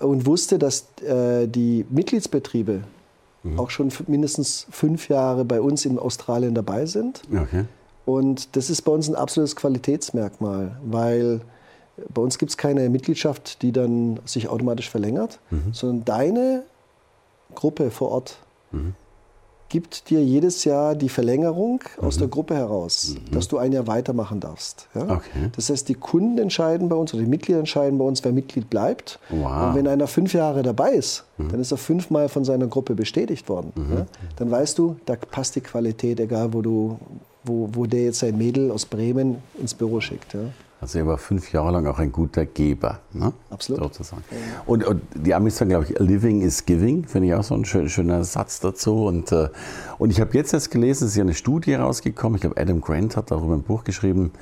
Und 0.00 0.26
wusste, 0.26 0.58
dass 0.58 0.86
äh, 1.02 1.46
die 1.46 1.84
Mitgliedsbetriebe 1.88 2.82
mhm. 3.42 3.60
auch 3.60 3.70
schon 3.70 3.92
mindestens 4.06 4.66
fünf 4.70 5.08
Jahre 5.08 5.44
bei 5.44 5.60
uns 5.60 5.84
in 5.84 5.98
Australien 5.98 6.54
dabei 6.54 6.86
sind. 6.86 7.22
Okay. 7.30 7.64
Und 8.04 8.56
das 8.56 8.70
ist 8.70 8.82
bei 8.82 8.92
uns 8.92 9.08
ein 9.08 9.14
absolutes 9.14 9.54
Qualitätsmerkmal, 9.54 10.76
weil 10.84 11.40
bei 12.12 12.22
uns 12.22 12.38
gibt 12.38 12.50
es 12.50 12.56
keine 12.56 12.88
Mitgliedschaft, 12.88 13.62
die 13.62 13.72
dann 13.72 14.20
sich 14.24 14.48
automatisch 14.48 14.88
verlängert, 14.90 15.40
mhm. 15.50 15.72
sondern 15.72 16.04
deine 16.04 16.62
Gruppe 17.54 17.90
vor 17.90 18.10
Ort 18.10 18.38
mhm 18.72 18.94
gibt 19.68 20.10
dir 20.10 20.22
jedes 20.22 20.64
Jahr 20.64 20.94
die 20.94 21.08
Verlängerung 21.08 21.82
mhm. 21.98 22.06
aus 22.06 22.18
der 22.18 22.28
Gruppe 22.28 22.54
heraus, 22.54 23.14
mhm. 23.14 23.34
dass 23.34 23.48
du 23.48 23.58
ein 23.58 23.72
Jahr 23.72 23.86
weitermachen 23.86 24.40
darfst. 24.40 24.88
Ja? 24.94 25.02
Okay. 25.02 25.50
Das 25.54 25.70
heißt, 25.70 25.88
die 25.88 25.94
Kunden 25.94 26.38
entscheiden 26.38 26.88
bei 26.88 26.96
uns 26.96 27.12
oder 27.12 27.22
die 27.22 27.28
Mitglieder 27.28 27.58
entscheiden 27.58 27.98
bei 27.98 28.04
uns, 28.04 28.24
wer 28.24 28.32
Mitglied 28.32 28.70
bleibt. 28.70 29.18
Wow. 29.30 29.68
Und 29.68 29.74
wenn 29.76 29.88
einer 29.88 30.06
fünf 30.06 30.32
Jahre 30.32 30.62
dabei 30.62 30.92
ist, 30.92 31.24
mhm. 31.36 31.50
dann 31.50 31.60
ist 31.60 31.70
er 31.70 31.78
fünfmal 31.78 32.28
von 32.28 32.44
seiner 32.44 32.66
Gruppe 32.66 32.94
bestätigt 32.94 33.48
worden. 33.48 33.72
Mhm. 33.74 33.96
Ja? 33.96 34.06
Dann 34.36 34.50
weißt 34.50 34.78
du, 34.78 34.96
da 35.06 35.16
passt 35.16 35.56
die 35.56 35.60
Qualität, 35.60 36.20
egal 36.20 36.52
wo, 36.52 36.62
du, 36.62 36.98
wo, 37.44 37.68
wo 37.72 37.86
der 37.86 38.04
jetzt 38.04 38.20
sein 38.20 38.38
Mädel 38.38 38.70
aus 38.70 38.86
Bremen 38.86 39.36
ins 39.60 39.74
Büro 39.74 40.00
schickt. 40.00 40.34
Ja? 40.34 40.40
Also 40.80 41.00
er 41.00 41.06
war 41.08 41.18
fünf 41.18 41.52
Jahre 41.52 41.72
lang 41.72 41.86
auch 41.86 41.98
ein 41.98 42.12
guter 42.12 42.46
Geber. 42.46 43.00
Ne? 43.12 43.32
Absolut. 43.50 43.82
Sozusagen. 43.82 44.22
Und, 44.64 44.84
und, 44.84 45.02
die 45.14 45.34
Amis 45.34 45.56
sagen, 45.56 45.70
glaube 45.70 45.86
ich, 45.90 45.98
Living 45.98 46.40
is 46.40 46.66
Giving, 46.66 47.04
finde 47.04 47.28
ich 47.28 47.34
auch 47.34 47.42
so 47.42 47.54
ein 47.54 47.64
schön, 47.64 47.88
schöner 47.88 48.22
Satz 48.22 48.60
dazu. 48.60 49.04
Und, 49.06 49.32
äh, 49.32 49.48
und 49.98 50.10
ich 50.10 50.20
habe 50.20 50.34
jetzt 50.34 50.54
erst 50.54 50.70
gelesen, 50.70 51.06
es 51.06 51.12
ist 51.12 51.16
ja 51.16 51.24
eine 51.24 51.34
Studie 51.34 51.74
rausgekommen, 51.74 52.36
ich 52.36 52.42
glaube 52.42 52.60
Adam 52.60 52.80
Grant 52.80 53.16
hat 53.16 53.32
darüber 53.32 53.54
ein 53.54 53.62
Buch 53.62 53.82
geschrieben, 53.82 54.32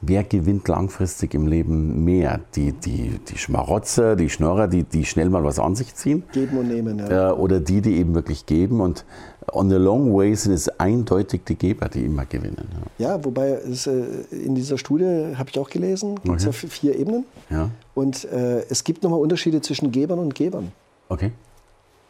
wer 0.00 0.24
gewinnt 0.24 0.68
langfristig 0.68 1.34
im 1.34 1.46
Leben 1.46 2.04
mehr? 2.04 2.40
Die, 2.54 2.72
die, 2.72 3.18
die 3.28 3.38
Schmarotzer, 3.38 4.16
die 4.16 4.28
Schnorrer, 4.28 4.68
die, 4.68 4.84
die 4.84 5.04
schnell 5.04 5.30
mal 5.30 5.44
was 5.44 5.58
an 5.58 5.74
sich 5.74 5.94
ziehen? 5.94 6.24
Geben 6.32 6.58
und 6.58 6.68
nehmen, 6.68 6.98
ja. 6.98 7.30
Äh, 7.30 7.32
oder 7.32 7.60
die, 7.60 7.80
die 7.80 7.96
eben 7.96 8.14
wirklich 8.14 8.46
geben. 8.46 8.80
Und 8.80 9.04
on 9.52 9.70
the 9.70 9.76
long 9.76 10.14
way 10.14 10.34
sind 10.34 10.52
es 10.52 10.68
eindeutig 10.80 11.42
die 11.44 11.56
Geber, 11.56 11.88
die 11.88 12.04
immer 12.04 12.24
gewinnen. 12.24 12.68
Ja, 12.98 13.10
ja 13.16 13.24
wobei 13.24 13.50
es, 13.50 13.86
äh, 13.86 14.04
in 14.30 14.54
dieser 14.54 14.78
Studie, 14.78 15.34
habe 15.36 15.50
ich 15.50 15.58
auch 15.58 15.70
gelesen, 15.70 16.20
gibt 16.22 16.36
es 16.36 16.44
ja 16.44 16.52
vier 16.52 16.96
Ebenen. 16.96 17.24
Ja. 17.50 17.70
Und 17.94 18.24
äh, 18.26 18.64
es 18.68 18.84
gibt 18.84 19.02
nochmal 19.02 19.20
Unterschiede 19.20 19.60
zwischen 19.60 19.92
Gebern 19.92 20.18
und 20.18 20.34
Gebern. 20.34 20.72
Okay. 21.08 21.32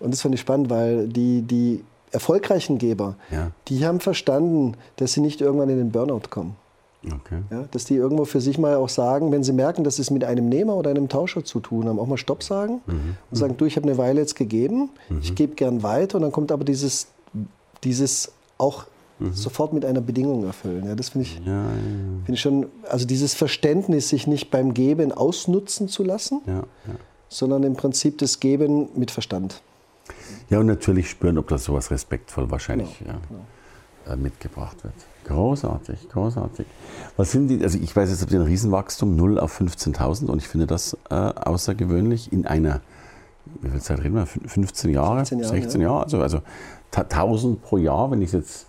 Und 0.01 0.13
das 0.13 0.21
fand 0.21 0.35
ich 0.35 0.41
spannend, 0.41 0.71
weil 0.71 1.09
die, 1.09 1.43
die 1.43 1.83
erfolgreichen 2.11 2.79
Geber, 2.79 3.17
ja. 3.31 3.51
die 3.69 3.85
haben 3.87 4.01
verstanden, 4.01 4.77
dass 4.97 5.13
sie 5.13 5.21
nicht 5.21 5.41
irgendwann 5.41 5.69
in 5.69 5.79
den 5.79 5.91
Burnout 5.91 6.29
kommen. 6.31 6.57
Okay. 7.07 7.43
Ja, 7.51 7.65
dass 7.71 7.85
die 7.85 7.95
irgendwo 7.95 8.25
für 8.25 8.41
sich 8.41 8.59
mal 8.59 8.75
auch 8.77 8.89
sagen, 8.89 9.31
wenn 9.31 9.45
sie 9.45 9.53
merken, 9.53 9.85
dass 9.85 9.97
sie 9.97 10.03
es 10.03 10.11
mit 10.11 10.25
einem 10.25 10.49
Nehmer 10.49 10.75
oder 10.75 10.91
einem 10.91 11.09
Tauscher 11.09 11.45
zu 11.45 11.61
tun 11.61 11.89
haben, 11.89 11.99
auch 11.99 12.07
mal 12.07 12.17
Stopp 12.17 12.43
sagen 12.43 12.81
mhm. 12.87 13.17
und 13.31 13.37
sagen, 13.37 13.57
du, 13.57 13.65
ich 13.65 13.77
habe 13.77 13.89
eine 13.89 13.99
Weile 13.99 14.21
jetzt 14.21 14.35
gegeben, 14.35 14.91
mhm. 15.09 15.21
ich 15.23 15.35
gebe 15.35 15.55
gern 15.55 15.83
weiter 15.83 16.17
und 16.17 16.23
dann 16.23 16.33
kommt 16.33 16.51
aber 16.51 16.65
dieses 16.65 17.09
dieses 17.85 18.33
auch 18.59 18.87
mhm. 19.19 19.33
sofort 19.33 19.73
mit 19.73 19.85
einer 19.85 20.01
Bedingung 20.01 20.45
erfüllen. 20.45 20.87
Ja, 20.87 20.95
das 20.95 21.11
finde 21.11 21.27
ich, 21.27 21.41
ja, 21.45 21.53
ja, 21.53 21.71
find 22.25 22.37
ich 22.37 22.41
schon, 22.41 22.67
also 22.89 23.07
dieses 23.07 23.35
Verständnis, 23.35 24.09
sich 24.09 24.27
nicht 24.27 24.51
beim 24.51 24.75
Geben 24.75 25.13
ausnutzen 25.13 25.89
zu 25.89 26.03
lassen, 26.03 26.43
sondern 27.29 27.63
im 27.63 27.75
Prinzip 27.75 28.19
das 28.19 28.41
Geben 28.41 28.89
mit 28.95 29.11
Verstand. 29.11 29.63
Ja, 30.51 30.61
und 30.61 30.67
natürlich 30.67 31.11
spüren, 31.11 31.39
ob 31.39 31.49
das 31.49 31.65
sowas 31.65 31.91
respektvoll 31.91 32.51
wahrscheinlich 32.51 32.99
genau, 32.99 33.19
genau. 33.29 34.13
Äh, 34.15 34.17
mitgebracht 34.17 34.85
wird. 34.85 34.95
Großartig, 35.27 36.09
großartig. 36.09 36.67
Was 37.17 37.33
sind 37.33 37.49
die, 37.49 37.63
also 37.63 37.79
ich 37.79 37.95
weiß 37.95 38.11
jetzt, 38.11 38.31
ihr 38.33 38.41
ein 38.41 38.47
Riesenwachstum, 38.47 39.17
0 39.17 39.41
auf 39.41 39.61
15.000 39.61 40.27
und 40.27 40.39
ich 40.39 40.47
finde 40.47 40.67
das 40.67 40.97
äh, 41.11 41.15
außergewöhnlich 41.15 42.33
in 42.33 42.47
einer, 42.47 42.81
wie 43.61 43.71
viel 43.71 43.81
Zeit 43.81 44.05
reden 44.05 44.15
wir, 44.15 44.27
15 44.27 44.91
Jahre, 44.91 45.19
15 45.27 45.41
Jahre 45.41 45.51
16 45.51 45.81
Jahre, 45.81 46.03
also, 46.05 46.21
also 46.21 46.39
1000 46.95 47.61
pro 47.61 47.77
Jahr, 47.77 48.11
wenn 48.13 48.23
ich 48.23 48.29
es 48.29 48.33
jetzt 48.33 48.67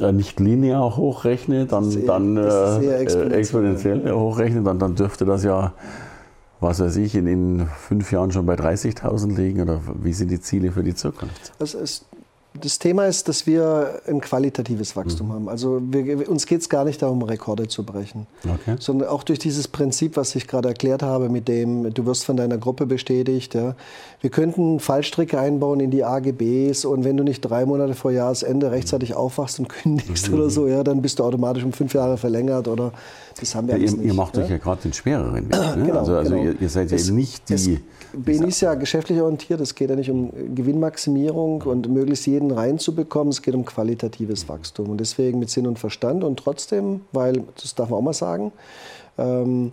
äh, 0.00 0.12
nicht 0.12 0.38
linear 0.38 0.96
hochrechne, 0.96 1.66
dann, 1.66 1.90
sehr, 1.90 2.06
dann 2.06 2.36
äh, 2.36 2.40
exponentiell, 2.40 3.32
exponentiell 3.32 4.12
hochrechne, 4.12 4.62
dann, 4.62 4.78
dann 4.78 4.94
dürfte 4.94 5.24
das 5.24 5.42
ja, 5.42 5.72
was 6.60 6.78
weiß 6.78 6.96
ich, 6.96 7.16
in, 7.16 7.26
in 7.26 7.66
fünf 7.66 8.12
Jahren 8.12 8.30
schon 8.30 8.46
bei 8.46 8.54
30.000 8.54 9.36
liegen. 9.36 9.62
Oder 9.62 9.80
wie 10.02 10.12
sind 10.12 10.30
die 10.30 10.40
Ziele 10.40 10.72
für 10.72 10.82
die 10.82 10.94
Zukunft? 10.94 11.52
Also 11.58 11.78
es 11.78 12.04
das 12.60 12.78
Thema 12.78 13.06
ist, 13.06 13.28
dass 13.28 13.46
wir 13.46 14.00
ein 14.06 14.20
qualitatives 14.20 14.96
Wachstum 14.96 15.28
mhm. 15.28 15.32
haben. 15.32 15.48
Also 15.48 15.80
wir, 15.82 16.28
uns 16.28 16.46
geht 16.46 16.60
es 16.60 16.68
gar 16.68 16.84
nicht 16.84 17.02
darum, 17.02 17.22
Rekorde 17.22 17.68
zu 17.68 17.84
brechen, 17.84 18.26
okay. 18.44 18.76
sondern 18.78 19.08
auch 19.08 19.22
durch 19.22 19.38
dieses 19.38 19.68
Prinzip, 19.68 20.16
was 20.16 20.34
ich 20.34 20.46
gerade 20.46 20.68
erklärt 20.68 21.02
habe, 21.02 21.28
mit 21.28 21.48
dem 21.48 21.92
du 21.92 22.06
wirst 22.06 22.24
von 22.24 22.36
deiner 22.36 22.58
Gruppe 22.58 22.86
bestätigt. 22.86 23.54
Ja. 23.54 23.74
Wir 24.20 24.30
könnten 24.30 24.80
Fallstricke 24.80 25.38
einbauen 25.38 25.80
in 25.80 25.90
die 25.90 26.04
AGBs 26.04 26.84
und 26.84 27.04
wenn 27.04 27.16
du 27.16 27.24
nicht 27.24 27.40
drei 27.40 27.64
Monate 27.66 27.94
vor 27.94 28.10
Jahresende 28.10 28.70
rechtzeitig 28.70 29.14
aufwachst 29.14 29.58
und 29.58 29.68
kündigst 29.68 30.28
mhm. 30.28 30.34
oder 30.34 30.50
so, 30.50 30.66
ja, 30.66 30.84
dann 30.84 31.02
bist 31.02 31.18
du 31.18 31.24
automatisch 31.24 31.64
um 31.64 31.72
fünf 31.72 31.94
Jahre 31.94 32.18
verlängert 32.18 32.68
oder 32.68 32.92
das 33.38 33.54
haben 33.54 33.68
wir 33.68 33.76
ja, 33.76 33.84
ihr, 33.84 33.90
nicht. 33.92 34.04
Ihr 34.04 34.14
macht 34.14 34.36
ja? 34.36 34.42
euch 34.42 34.50
ja 34.50 34.58
gerade 34.58 34.82
den 34.82 34.92
schwereren 34.92 35.34
Weg. 35.34 35.50
Ne? 35.50 35.82
genau, 35.86 36.00
also, 36.00 36.16
also 36.16 36.30
genau. 36.32 36.44
Ihr, 36.44 36.60
ihr, 36.60 36.68
seid 36.68 36.90
ja 36.90 36.96
es, 36.96 37.10
nicht 37.10 37.48
die... 37.48 37.54
Es, 37.54 37.68
BNI 38.12 38.48
ist 38.48 38.60
ja 38.60 38.74
geschäftlich 38.74 39.20
orientiert. 39.20 39.60
Es 39.60 39.74
geht 39.74 39.90
ja 39.90 39.96
nicht 39.96 40.10
um 40.10 40.32
Gewinnmaximierung 40.54 41.62
und 41.62 41.88
möglichst 41.88 42.26
jeden 42.26 42.47
reinzubekommen. 42.50 43.30
Es 43.30 43.42
geht 43.42 43.54
um 43.54 43.64
qualitatives 43.64 44.48
Wachstum. 44.48 44.90
Und 44.90 44.98
deswegen 44.98 45.38
mit 45.38 45.50
Sinn 45.50 45.66
und 45.66 45.78
Verstand 45.78 46.24
und 46.24 46.38
trotzdem, 46.38 47.02
weil, 47.12 47.44
das 47.60 47.74
darf 47.74 47.90
man 47.90 47.98
auch 47.98 48.02
mal 48.02 48.12
sagen, 48.12 48.52
ähm, 49.16 49.72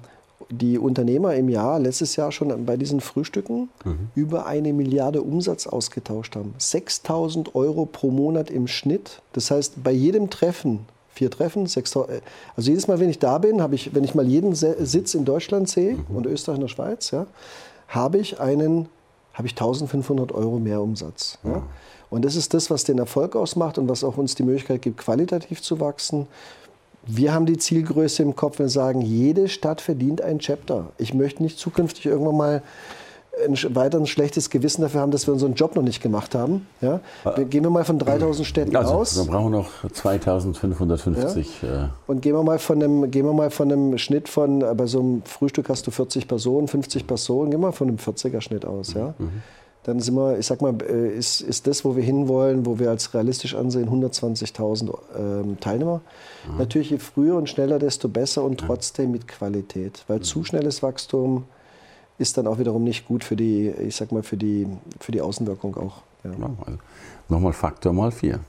die 0.50 0.78
Unternehmer 0.78 1.34
im 1.36 1.50
Jahr, 1.50 1.80
letztes 1.80 2.16
Jahr 2.16 2.32
schon 2.32 2.66
bei 2.66 2.78
diesen 2.78 3.02
Frühstücken, 3.02 3.70
mhm. 3.84 4.10
über 4.16 4.46
eine 4.46 4.74
Milliarde 4.74 5.22
Umsatz 5.22 5.66
ausgetauscht 5.66 6.36
haben. 6.36 6.54
6000 6.58 7.56
Euro 7.56 7.86
pro 7.86 8.12
Monat 8.12 8.50
im 8.52 8.68
Schnitt. 8.68 9.22
Das 9.34 9.50
heißt, 9.50 9.84
bei 9.84 9.92
jedem 9.92 10.30
Treffen 10.30 10.86
vier 11.16 11.32
Treffen, 11.32 11.66
6000. 11.66 12.18
Äh, 12.18 12.22
also 12.56 12.70
jedes 12.70 12.88
Mal, 12.88 13.00
wenn 13.00 13.10
ich 13.10 13.20
da 13.20 13.38
bin, 13.38 13.62
habe 13.62 13.76
ich, 13.76 13.96
wenn 13.96 14.04
ich 14.04 14.14
mal 14.14 14.28
jeden 14.28 14.54
Sitz 14.54 15.16
in 15.16 15.26
Deutschland 15.26 15.70
sehe 15.70 15.94
mhm. 15.94 16.16
und 16.16 16.26
Österreich 16.28 16.58
und 16.58 16.64
der 16.64 16.68
Schweiz, 16.68 17.12
ja, 17.12 17.26
habe 17.88 18.20
ich 18.20 18.40
einen, 18.40 18.88
habe 19.36 19.48
ich 19.48 19.54
1500 19.54 20.32
Euro 20.32 20.58
mehr 20.60 20.82
Umsatz. 20.82 21.38
Ja. 21.44 21.62
Und 22.10 22.26
das 22.26 22.36
ist 22.36 22.54
das, 22.54 22.72
was 22.72 22.86
den 22.86 22.98
Erfolg 22.98 23.36
ausmacht 23.36 23.78
und 23.78 23.90
was 23.90 24.04
auch 24.04 24.18
uns 24.18 24.36
die 24.36 24.44
Möglichkeit 24.44 24.82
gibt, 24.82 24.98
qualitativ 24.98 25.62
zu 25.62 25.80
wachsen. 25.80 26.28
Wir 27.06 27.34
haben 27.34 27.46
die 27.46 27.58
Zielgröße 27.58 28.24
im 28.24 28.36
Kopf, 28.36 28.58
wir 28.58 28.70
sagen, 28.70 29.02
jede 29.02 29.50
Stadt 29.50 29.82
verdient 29.82 30.22
ein 30.22 30.40
Chapter. 30.40 30.88
Ich 30.98 31.14
möchte 31.14 31.44
nicht 31.44 31.60
zukünftig 31.60 32.06
irgendwann 32.06 32.38
mal 32.38 32.64
ein, 33.44 33.76
weiter 33.76 33.98
ein 33.98 34.08
schlechtes 34.08 34.50
Gewissen 34.50 34.82
dafür 34.82 35.02
haben, 35.02 35.12
dass 35.12 35.28
wir 35.28 35.34
unseren 35.34 35.54
Job 35.54 35.76
noch 35.76 35.84
nicht 35.84 36.02
gemacht 36.02 36.36
haben. 36.36 36.68
Ja? 36.82 37.00
Wir, 37.36 37.46
gehen 37.46 37.64
wir 37.64 37.70
mal 37.70 37.84
von 37.84 38.00
3000 38.00 38.48
Städten 38.48 38.76
also, 38.76 38.94
aus. 38.94 39.18
Wir 39.18 39.32
brauchen 39.32 39.52
noch 39.52 39.70
2550. 39.92 41.62
Ja? 41.62 41.86
Äh. 41.86 41.88
Und 42.08 42.22
gehen 42.22 42.36
wir, 42.36 42.44
mal 42.44 42.60
von 42.60 42.82
einem, 42.82 43.12
gehen 43.12 43.26
wir 43.26 43.34
mal 43.34 43.50
von 43.50 43.72
einem 43.72 43.98
Schnitt 43.98 44.30
von, 44.30 44.62
äh, 44.62 44.74
bei 44.76 44.86
so 44.86 45.00
einem 45.00 45.22
Frühstück 45.24 45.70
hast 45.70 45.86
du 45.88 45.92
40 45.92 46.28
Personen, 46.28 46.68
50 46.68 47.08
Personen, 47.08 47.52
gehen 47.52 47.60
wir 47.60 47.68
mal 47.68 47.72
von 47.72 47.88
einem 47.88 47.98
40er-Schnitt 47.98 48.66
aus. 48.66 48.94
Ja? 48.94 49.14
Mhm. 49.18 49.44
Dann 49.84 50.00
sind 50.00 50.16
wir, 50.16 50.40
ich 50.40 50.48
sag 50.48 50.62
mal, 50.62 50.74
äh, 50.82 51.16
ist, 51.16 51.42
ist 51.42 51.68
das, 51.68 51.86
wo 51.86 51.96
wir 51.96 52.04
hinwollen, 52.04 52.66
wo 52.66 52.80
wir 52.80 52.90
als 52.90 53.14
realistisch 53.14 53.54
ansehen, 53.54 53.90
120.000 53.90 54.98
ähm, 55.18 55.60
Teilnehmer. 55.60 56.02
Mhm. 56.50 56.58
Natürlich, 56.58 56.90
je 56.90 56.98
früher 56.98 57.36
und 57.36 57.50
schneller, 57.50 57.78
desto 57.78 58.08
besser 58.08 58.44
und 58.44 58.60
trotzdem 58.60 59.12
mit 59.12 59.28
Qualität. 59.28 60.04
Weil 60.08 60.20
mhm. 60.20 60.24
zu 60.24 60.44
schnelles 60.44 60.82
Wachstum 60.82 61.44
ist 62.18 62.38
dann 62.38 62.48
auch 62.48 62.60
wiederum 62.60 62.84
nicht 62.84 63.08
gut 63.08 63.24
für 63.24 63.36
die, 63.36 63.70
ich 63.70 63.96
sag 63.96 64.12
mal, 64.12 64.24
für 64.24 64.38
die, 64.38 64.68
für 65.00 65.12
die 65.12 65.22
Außenwirkung 65.22 65.76
auch. 65.78 66.02
Ja. 66.24 66.32
Ja, 66.32 66.50
also 66.66 66.80
nochmal 67.30 67.54
Faktor 67.54 67.94
mal 67.94 68.12
vier. 68.12 68.40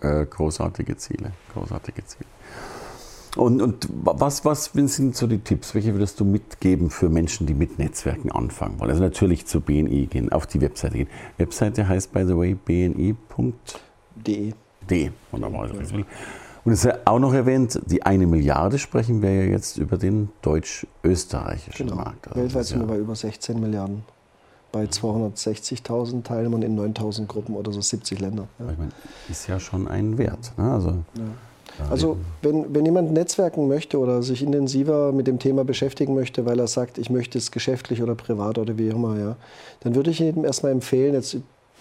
Äh, 0.00 0.26
großartige 0.26 0.96
Ziele. 0.96 1.32
Großartige 1.52 2.04
Ziele. 2.06 2.26
Und, 3.36 3.62
und 3.62 3.88
was, 3.92 4.44
was 4.44 4.72
sind 4.74 5.14
so 5.14 5.26
die 5.26 5.38
Tipps? 5.38 5.74
Welche 5.74 5.94
würdest 5.94 6.18
du 6.18 6.24
mitgeben 6.24 6.90
für 6.90 7.08
Menschen, 7.08 7.46
die 7.46 7.54
mit 7.54 7.78
Netzwerken 7.78 8.32
anfangen 8.32 8.80
wollen? 8.80 8.90
Also 8.90 9.02
natürlich 9.02 9.46
zu 9.46 9.60
BNI 9.60 10.06
gehen, 10.06 10.32
auf 10.32 10.46
die 10.46 10.60
Webseite 10.60 10.96
gehen. 10.96 11.08
Webseite 11.38 11.86
heißt, 11.88 12.12
by 12.12 12.24
the 12.26 12.36
way, 12.36 12.54
bni.de. 12.54 13.14
De. 14.88 15.10
Wunderbar. 15.30 15.68
Ja. 15.68 16.04
Und 16.64 16.72
es 16.72 16.80
ist 16.80 16.84
ja 16.84 16.98
auch 17.06 17.18
noch 17.18 17.32
erwähnt, 17.32 17.80
die 17.86 18.02
eine 18.02 18.26
Milliarde 18.26 18.78
sprechen 18.78 19.22
wir 19.22 19.32
ja 19.32 19.50
jetzt 19.50 19.78
über 19.78 19.96
den 19.96 20.28
deutsch-österreichischen 20.42 21.86
genau. 21.86 22.02
Markt. 22.02 22.28
Also 22.28 22.40
Weltweit 22.40 22.66
sind 22.66 22.80
wir 22.80 22.86
bei 22.86 22.98
über 22.98 23.14
16 23.14 23.58
Milliarden. 23.58 24.02
Bei 24.72 24.84
260.000 24.84 26.22
Teilnehmern 26.22 26.62
in 26.62 26.78
9.000 26.78 27.26
Gruppen 27.26 27.56
oder 27.56 27.72
so 27.72 27.80
70 27.80 28.20
Länder. 28.20 28.46
Ja. 28.58 28.70
Ich 28.70 28.78
meine, 28.78 28.90
ist 29.28 29.48
ja 29.48 29.58
schon 29.58 29.88
ein 29.88 30.16
Wert. 30.16 30.52
Ne? 30.56 30.70
Also, 30.70 30.90
ja. 30.90 31.86
also 31.90 32.18
wenn, 32.42 32.72
wenn 32.72 32.84
jemand 32.84 33.10
netzwerken 33.12 33.66
möchte 33.66 33.98
oder 33.98 34.22
sich 34.22 34.42
intensiver 34.42 35.10
mit 35.10 35.26
dem 35.26 35.40
Thema 35.40 35.64
beschäftigen 35.64 36.14
möchte, 36.14 36.46
weil 36.46 36.60
er 36.60 36.68
sagt, 36.68 36.98
ich 36.98 37.10
möchte 37.10 37.36
es 37.38 37.50
geschäftlich 37.50 38.00
oder 38.00 38.14
privat 38.14 38.58
oder 38.58 38.78
wie 38.78 38.88
immer, 38.88 39.18
ja, 39.18 39.36
dann 39.80 39.96
würde 39.96 40.10
ich 40.10 40.20
ihm 40.20 40.44
erstmal 40.44 40.70
empfehlen, 40.70 41.14
jetzt, 41.14 41.36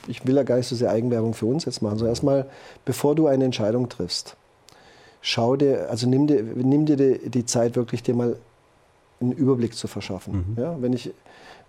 ich 0.07 0.25
will 0.25 0.35
ja 0.35 0.43
gar 0.43 0.55
nicht 0.55 0.67
so 0.67 0.75
sehr 0.75 0.89
Eigenwerbung 0.89 1.35
für 1.35 1.45
uns 1.45 1.65
jetzt 1.65 1.83
machen, 1.83 1.99
sondern 1.99 2.13
erstmal, 2.13 2.47
bevor 2.85 3.13
du 3.13 3.27
eine 3.27 3.43
Entscheidung 3.43 3.87
triffst, 3.87 4.35
schau 5.21 5.55
dir, 5.55 5.89
also 5.89 6.07
nimm 6.07 6.27
dir, 6.27 6.43
nimm 6.43 6.85
dir 6.85 6.95
die, 6.95 7.29
die 7.29 7.45
Zeit 7.45 7.75
wirklich 7.75 8.03
dir 8.03 8.15
mal 8.15 8.35
einen 9.21 9.31
Überblick 9.31 9.75
zu 9.75 9.87
verschaffen. 9.87 10.45
Mhm. 10.55 10.61
Ja, 10.61 10.77
wenn 10.81 10.93
ich, 10.93 11.11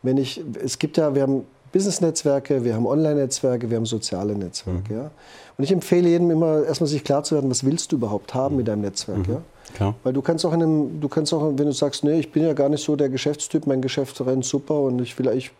wenn 0.03 0.17
ich, 0.17 0.43
es 0.63 0.79
gibt 0.79 0.97
ja, 0.97 1.15
wir 1.15 1.23
haben 1.23 1.45
Business-Netzwerke, 1.73 2.65
wir 2.65 2.75
haben 2.75 2.87
Online-Netzwerke, 2.87 3.71
wir 3.71 3.77
haben 3.77 3.87
soziale 3.87 4.35
Netzwerke. 4.35 4.93
Mhm. 4.93 4.99
Ja? 4.99 5.11
Und 5.57 5.65
ich 5.65 5.73
empfehle 5.73 6.09
jedem 6.09 6.31
immer 6.31 6.65
erstmal 6.65 6.89
sich 6.89 7.05
klar 7.05 7.23
zu 7.23 7.35
werden, 7.35 7.51
was 7.51 7.65
willst 7.65 7.93
du 7.93 7.97
überhaupt 7.97 8.35
haben 8.35 8.57
mit 8.57 8.69
deinem 8.69 8.83
Netzwerk. 8.83 9.27
Mhm. 9.27 9.35
Ja? 9.35 9.43
Klar. 9.75 9.95
Weil 10.03 10.13
du 10.13 10.23
kannst 10.23 10.45
auch 10.45 10.53
in 10.53 10.63
einem, 10.63 11.01
du 11.01 11.09
kannst 11.09 11.33
auch, 11.33 11.53
wenn 11.57 11.67
du 11.67 11.73
sagst, 11.73 12.03
nee, 12.03 12.19
ich 12.19 12.33
bin 12.33 12.43
ja 12.43 12.55
gar 12.55 12.69
nicht 12.69 12.85
so 12.85 12.97
der 12.97 13.09
Geschäftstyp, 13.09 13.67
mein 13.67 13.81
Geschäft 13.81 14.21
rennt 14.21 14.45
super 14.45 14.81
und 14.81 15.01
ich 15.01 15.15
vielleicht 15.15 15.53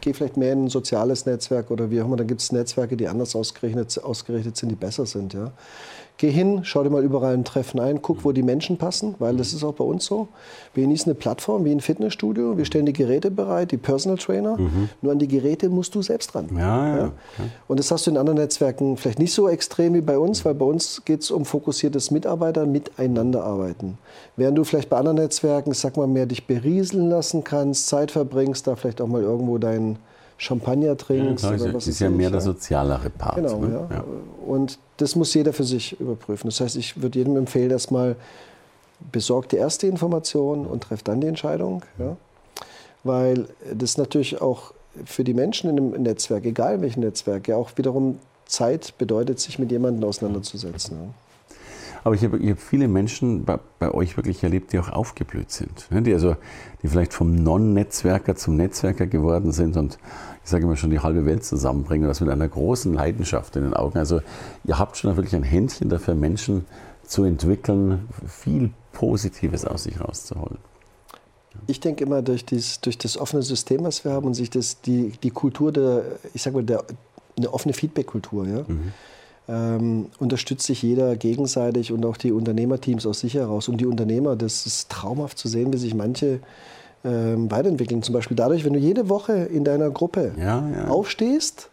gehe 0.00 0.14
vielleicht 0.14 0.36
mehr 0.36 0.52
in 0.52 0.66
ein 0.66 0.68
soziales 0.68 1.26
Netzwerk 1.26 1.70
oder 1.70 1.90
wie 1.90 2.00
auch 2.00 2.06
immer, 2.06 2.16
dann 2.16 2.28
gibt 2.28 2.40
es 2.40 2.52
Netzwerke, 2.52 2.96
die 2.96 3.08
anders 3.08 3.34
ausgerichtet, 3.34 4.02
ausgerichtet 4.02 4.56
sind, 4.56 4.70
die 4.70 4.76
besser 4.76 5.04
sind. 5.04 5.34
Ja? 5.34 5.50
Geh 6.18 6.32
hin, 6.32 6.60
schau 6.64 6.82
dir 6.82 6.90
mal 6.90 7.04
überall 7.04 7.32
ein 7.32 7.44
Treffen 7.44 7.78
ein, 7.78 8.02
guck, 8.02 8.24
wo 8.24 8.32
die 8.32 8.42
Menschen 8.42 8.76
passen, 8.76 9.14
weil 9.20 9.36
das 9.36 9.52
ist 9.52 9.62
auch 9.62 9.74
bei 9.74 9.84
uns 9.84 10.04
so. 10.04 10.26
Wir 10.74 10.82
genießen 10.82 11.06
eine 11.06 11.14
Plattform 11.14 11.64
wie 11.64 11.70
ein 11.70 11.80
Fitnessstudio, 11.80 12.58
wir 12.58 12.64
stellen 12.64 12.86
die 12.86 12.92
Geräte 12.92 13.30
bereit, 13.30 13.70
die 13.70 13.76
Personal 13.76 14.18
Trainer. 14.18 14.56
Mhm. 14.58 14.88
Nur 15.00 15.12
an 15.12 15.20
die 15.20 15.28
Geräte 15.28 15.68
musst 15.68 15.94
du 15.94 16.02
selbst 16.02 16.34
ran. 16.34 16.48
Ja, 16.56 16.88
ja, 16.88 16.96
ja. 16.98 17.12
Und 17.68 17.78
das 17.78 17.92
hast 17.92 18.08
du 18.08 18.10
in 18.10 18.16
anderen 18.16 18.40
Netzwerken 18.40 18.96
vielleicht 18.96 19.20
nicht 19.20 19.32
so 19.32 19.48
extrem 19.48 19.94
wie 19.94 20.00
bei 20.00 20.18
uns, 20.18 20.44
weil 20.44 20.54
bei 20.54 20.64
uns 20.64 21.04
geht 21.04 21.20
es 21.20 21.30
um 21.30 21.44
fokussiertes 21.44 22.10
Mitarbeiter 22.10 22.66
miteinander 22.66 23.44
arbeiten. 23.44 23.96
Während 24.34 24.58
du 24.58 24.64
vielleicht 24.64 24.88
bei 24.88 24.96
anderen 24.96 25.18
Netzwerken, 25.18 25.72
sag 25.72 25.96
mal, 25.96 26.08
mehr 26.08 26.26
dich 26.26 26.48
berieseln 26.48 27.10
lassen 27.10 27.44
kannst, 27.44 27.86
Zeit 27.86 28.10
verbringst, 28.10 28.66
da 28.66 28.74
vielleicht 28.74 29.00
auch 29.00 29.06
mal 29.06 29.22
irgendwo 29.22 29.58
dein 29.58 29.98
Champagner 30.38 30.96
trinkst. 30.96 31.44
Ja, 31.44 31.52
oder 31.52 31.74
was 31.74 31.86
ist 31.88 31.98
ja 31.98 32.08
mehr 32.08 32.30
der 32.30 32.40
sozialere 32.40 33.10
Part. 33.10 33.36
Genau, 33.36 33.58
ne? 33.58 33.88
ja. 33.90 34.04
Und 34.46 34.78
das 34.96 35.16
muss 35.16 35.34
jeder 35.34 35.52
für 35.52 35.64
sich 35.64 36.00
überprüfen. 36.00 36.48
Das 36.48 36.60
heißt, 36.60 36.76
ich 36.76 37.02
würde 37.02 37.18
jedem 37.18 37.36
empfehlen, 37.36 37.70
erstmal 37.70 38.16
besorgt 39.12 39.52
die 39.52 39.56
erste 39.56 39.86
Information 39.88 40.64
und 40.64 40.84
trefft 40.84 41.08
dann 41.08 41.20
die 41.20 41.26
Entscheidung. 41.26 41.82
Ja? 41.98 42.16
Weil 43.02 43.46
das 43.74 43.98
natürlich 43.98 44.40
auch 44.40 44.72
für 45.04 45.24
die 45.24 45.34
Menschen 45.34 45.70
in 45.70 45.76
einem 45.76 46.02
Netzwerk, 46.02 46.44
egal 46.44 46.76
in 46.76 46.82
welchem 46.82 47.00
Netzwerk, 47.00 47.48
ja 47.48 47.56
auch 47.56 47.70
wiederum 47.76 48.18
Zeit 48.46 48.94
bedeutet, 48.96 49.40
sich 49.40 49.58
mit 49.58 49.70
jemandem 49.70 50.08
auseinanderzusetzen. 50.08 51.14
Aber 52.08 52.14
ich 52.14 52.24
habe 52.24 52.38
hab 52.38 52.58
viele 52.58 52.88
Menschen 52.88 53.44
bei, 53.44 53.58
bei, 53.78 53.92
euch 53.92 54.16
wirklich 54.16 54.42
erlebt, 54.42 54.72
die 54.72 54.78
auch 54.78 54.88
aufgeblüht 54.88 55.50
sind. 55.50 55.90
Ne? 55.90 56.00
Die, 56.00 56.14
also, 56.14 56.36
die 56.82 56.88
vielleicht 56.88 57.12
vom 57.12 57.34
Non-Netzwerker 57.34 58.34
zum 58.34 58.56
Netzwerker 58.56 59.06
geworden 59.06 59.52
sind 59.52 59.76
und 59.76 59.98
ich 60.42 60.48
sage 60.48 60.64
immer 60.64 60.76
schon 60.76 60.88
die 60.88 61.00
halbe 61.00 61.26
Welt 61.26 61.44
zusammenbringen 61.44 62.06
und 62.06 62.08
das 62.08 62.22
mit 62.22 62.30
einer 62.30 62.48
großen 62.48 62.94
Leidenschaft 62.94 63.56
in 63.56 63.64
den 63.64 63.74
Augen. 63.74 63.98
Also 63.98 64.22
ihr 64.64 64.78
habt 64.78 64.96
schon 64.96 65.14
wirklich 65.16 65.36
ein 65.36 65.42
Händchen 65.42 65.90
dafür, 65.90 66.14
Menschen 66.14 66.64
zu 67.04 67.24
entwickeln, 67.24 68.08
viel 68.26 68.70
Positives 68.92 69.66
aus 69.66 69.82
sich 69.82 70.00
rauszuholen. 70.00 70.56
Ich 71.66 71.80
denke 71.80 72.04
immer, 72.04 72.22
durch, 72.22 72.46
dies, 72.46 72.80
durch 72.80 72.96
das 72.96 73.18
offene 73.18 73.42
System, 73.42 73.84
was 73.84 74.02
wir 74.06 74.12
haben 74.12 74.24
und 74.24 74.32
sich 74.32 74.48
das, 74.48 74.80
die, 74.80 75.12
die 75.22 75.30
Kultur 75.30 75.72
der, 75.72 76.04
ich 76.32 76.40
sage 76.40 76.56
mal, 76.56 76.64
der, 76.64 76.84
eine 77.36 77.52
offene 77.52 77.74
Feedback-Kultur, 77.74 78.46
ja, 78.46 78.64
mhm. 78.66 78.94
Ähm, 79.48 80.06
unterstützt 80.18 80.66
sich 80.66 80.82
jeder 80.82 81.16
gegenseitig 81.16 81.92
und 81.92 82.04
auch 82.04 82.16
die 82.16 82.32
Unternehmerteams 82.32 83.06
aus 83.06 83.20
sich 83.20 83.34
heraus. 83.34 83.68
Und 83.68 83.78
die 83.78 83.86
Unternehmer, 83.86 84.36
das 84.36 84.66
ist 84.66 84.90
traumhaft 84.90 85.38
zu 85.38 85.48
sehen, 85.48 85.72
wie 85.72 85.78
sich 85.78 85.94
manche 85.94 86.40
ähm, 87.04 87.50
weiterentwickeln. 87.50 88.02
Zum 88.02 88.12
Beispiel 88.12 88.36
dadurch, 88.36 88.64
wenn 88.64 88.74
du 88.74 88.78
jede 88.78 89.08
Woche 89.08 89.32
in 89.32 89.64
deiner 89.64 89.90
Gruppe 89.90 90.32
ja, 90.38 90.68
ja. 90.68 90.88
aufstehst 90.88 91.70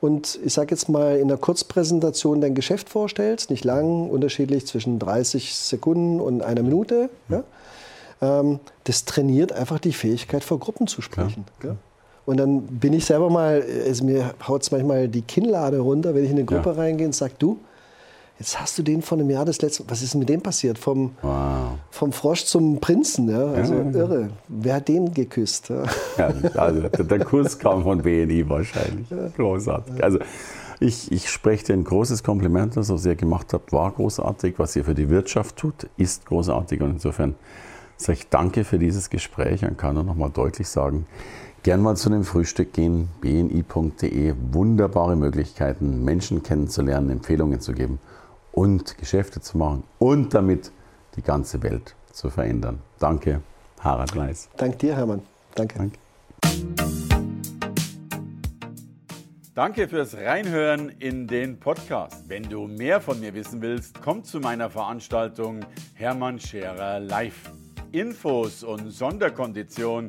und 0.00 0.38
ich 0.44 0.52
sage 0.52 0.74
jetzt 0.74 0.88
mal 0.88 1.16
in 1.16 1.30
einer 1.30 1.36
Kurzpräsentation 1.36 2.40
dein 2.40 2.54
Geschäft 2.54 2.88
vorstellst, 2.88 3.50
nicht 3.50 3.64
lang, 3.64 4.08
unterschiedlich 4.10 4.66
zwischen 4.66 4.98
30 4.98 5.54
Sekunden 5.54 6.20
und 6.20 6.42
einer 6.42 6.62
Minute, 6.62 7.10
ja, 7.28 7.44
ähm, 8.20 8.58
das 8.84 9.04
trainiert 9.04 9.52
einfach 9.52 9.78
die 9.78 9.92
Fähigkeit, 9.92 10.42
vor 10.42 10.58
Gruppen 10.58 10.86
zu 10.86 11.02
sprechen. 11.02 11.44
Und 12.24 12.36
dann 12.38 12.62
bin 12.62 12.92
ich 12.92 13.04
selber 13.04 13.30
mal, 13.30 13.64
also 13.86 14.04
mir 14.04 14.34
haut 14.46 14.62
es 14.62 14.70
manchmal 14.70 15.08
die 15.08 15.22
Kinnlade 15.22 15.80
runter, 15.80 16.14
wenn 16.14 16.24
ich 16.24 16.30
in 16.30 16.36
eine 16.36 16.44
Gruppe 16.44 16.76
reingehe 16.76 17.06
und 17.06 17.14
sage, 17.14 17.34
du, 17.38 17.58
Jetzt 18.42 18.60
hast 18.60 18.76
du 18.76 18.82
den 18.82 19.02
von 19.02 19.20
einem 19.20 19.30
Jahr 19.30 19.44
das 19.44 19.62
letzte. 19.62 19.84
Was 19.86 20.02
ist 20.02 20.16
mit 20.16 20.28
dem 20.28 20.40
passiert? 20.40 20.76
Vom, 20.76 21.12
wow. 21.22 21.78
vom 21.92 22.10
Frosch 22.10 22.44
zum 22.44 22.80
Prinzen, 22.80 23.28
ja? 23.28 23.44
Also 23.52 23.74
ja, 23.74 23.90
irre. 23.90 24.30
Wer 24.48 24.74
hat 24.74 24.88
den 24.88 25.14
geküsst? 25.14 25.68
Ja? 25.68 25.84
ja 26.18 26.32
also 26.56 26.88
der 26.88 27.24
Kuss 27.24 27.56
kam 27.56 27.84
von 27.84 28.02
BNI 28.02 28.48
wahrscheinlich. 28.48 29.06
Großartig. 29.36 30.02
Also 30.02 30.18
ich, 30.80 31.12
ich 31.12 31.30
spreche 31.30 31.66
dir 31.66 31.74
ein 31.74 31.84
großes 31.84 32.24
Kompliment, 32.24 32.76
das 32.76 32.88
was 32.88 33.06
ihr 33.06 33.14
gemacht 33.14 33.52
habt, 33.52 33.72
war 33.72 33.92
großartig. 33.92 34.58
Was 34.58 34.74
ihr 34.74 34.84
für 34.84 34.94
die 34.94 35.08
Wirtschaft 35.08 35.54
tut, 35.54 35.88
ist 35.96 36.26
großartig. 36.26 36.80
Und 36.80 36.94
insofern 36.94 37.36
sage 37.96 38.18
ich 38.18 38.28
danke 38.28 38.64
für 38.64 38.80
dieses 38.80 39.08
Gespräch 39.08 39.64
und 39.64 39.78
kann 39.78 39.94
nur 39.94 40.02
noch 40.02 40.16
mal 40.16 40.30
deutlich 40.30 40.66
sagen, 40.68 41.06
gern 41.62 41.80
mal 41.80 41.96
zu 41.96 42.08
einem 42.08 42.24
Frühstück 42.24 42.72
gehen, 42.72 43.08
bni.de, 43.20 44.34
wunderbare 44.50 45.16
Möglichkeiten, 45.16 46.04
Menschen 46.04 46.42
kennenzulernen, 46.42 47.10
Empfehlungen 47.10 47.60
zu 47.60 47.72
geben 47.72 47.98
und 48.52 48.98
Geschäfte 48.98 49.40
zu 49.40 49.58
machen 49.58 49.84
und 49.98 50.34
damit 50.34 50.72
die 51.16 51.22
ganze 51.22 51.62
Welt 51.62 51.94
zu 52.12 52.30
verändern. 52.30 52.80
Danke, 52.98 53.42
Harald 53.80 54.12
Gleis. 54.12 54.48
Dank 54.56 54.78
dir, 54.78 54.96
Hermann. 54.96 55.22
Danke. 55.54 55.78
Danke. 55.78 55.98
Danke 59.54 59.86
fürs 59.86 60.16
Reinhören 60.16 60.88
in 60.98 61.26
den 61.26 61.60
Podcast. 61.60 62.26
Wenn 62.26 62.44
du 62.44 62.66
mehr 62.66 63.02
von 63.02 63.20
mir 63.20 63.34
wissen 63.34 63.60
willst, 63.60 64.00
komm 64.00 64.24
zu 64.24 64.40
meiner 64.40 64.70
Veranstaltung 64.70 65.60
Hermann 65.94 66.40
Scherer 66.40 67.00
Live. 67.00 67.52
Infos 67.92 68.64
und 68.64 68.90
Sonderkonditionen 68.90 70.08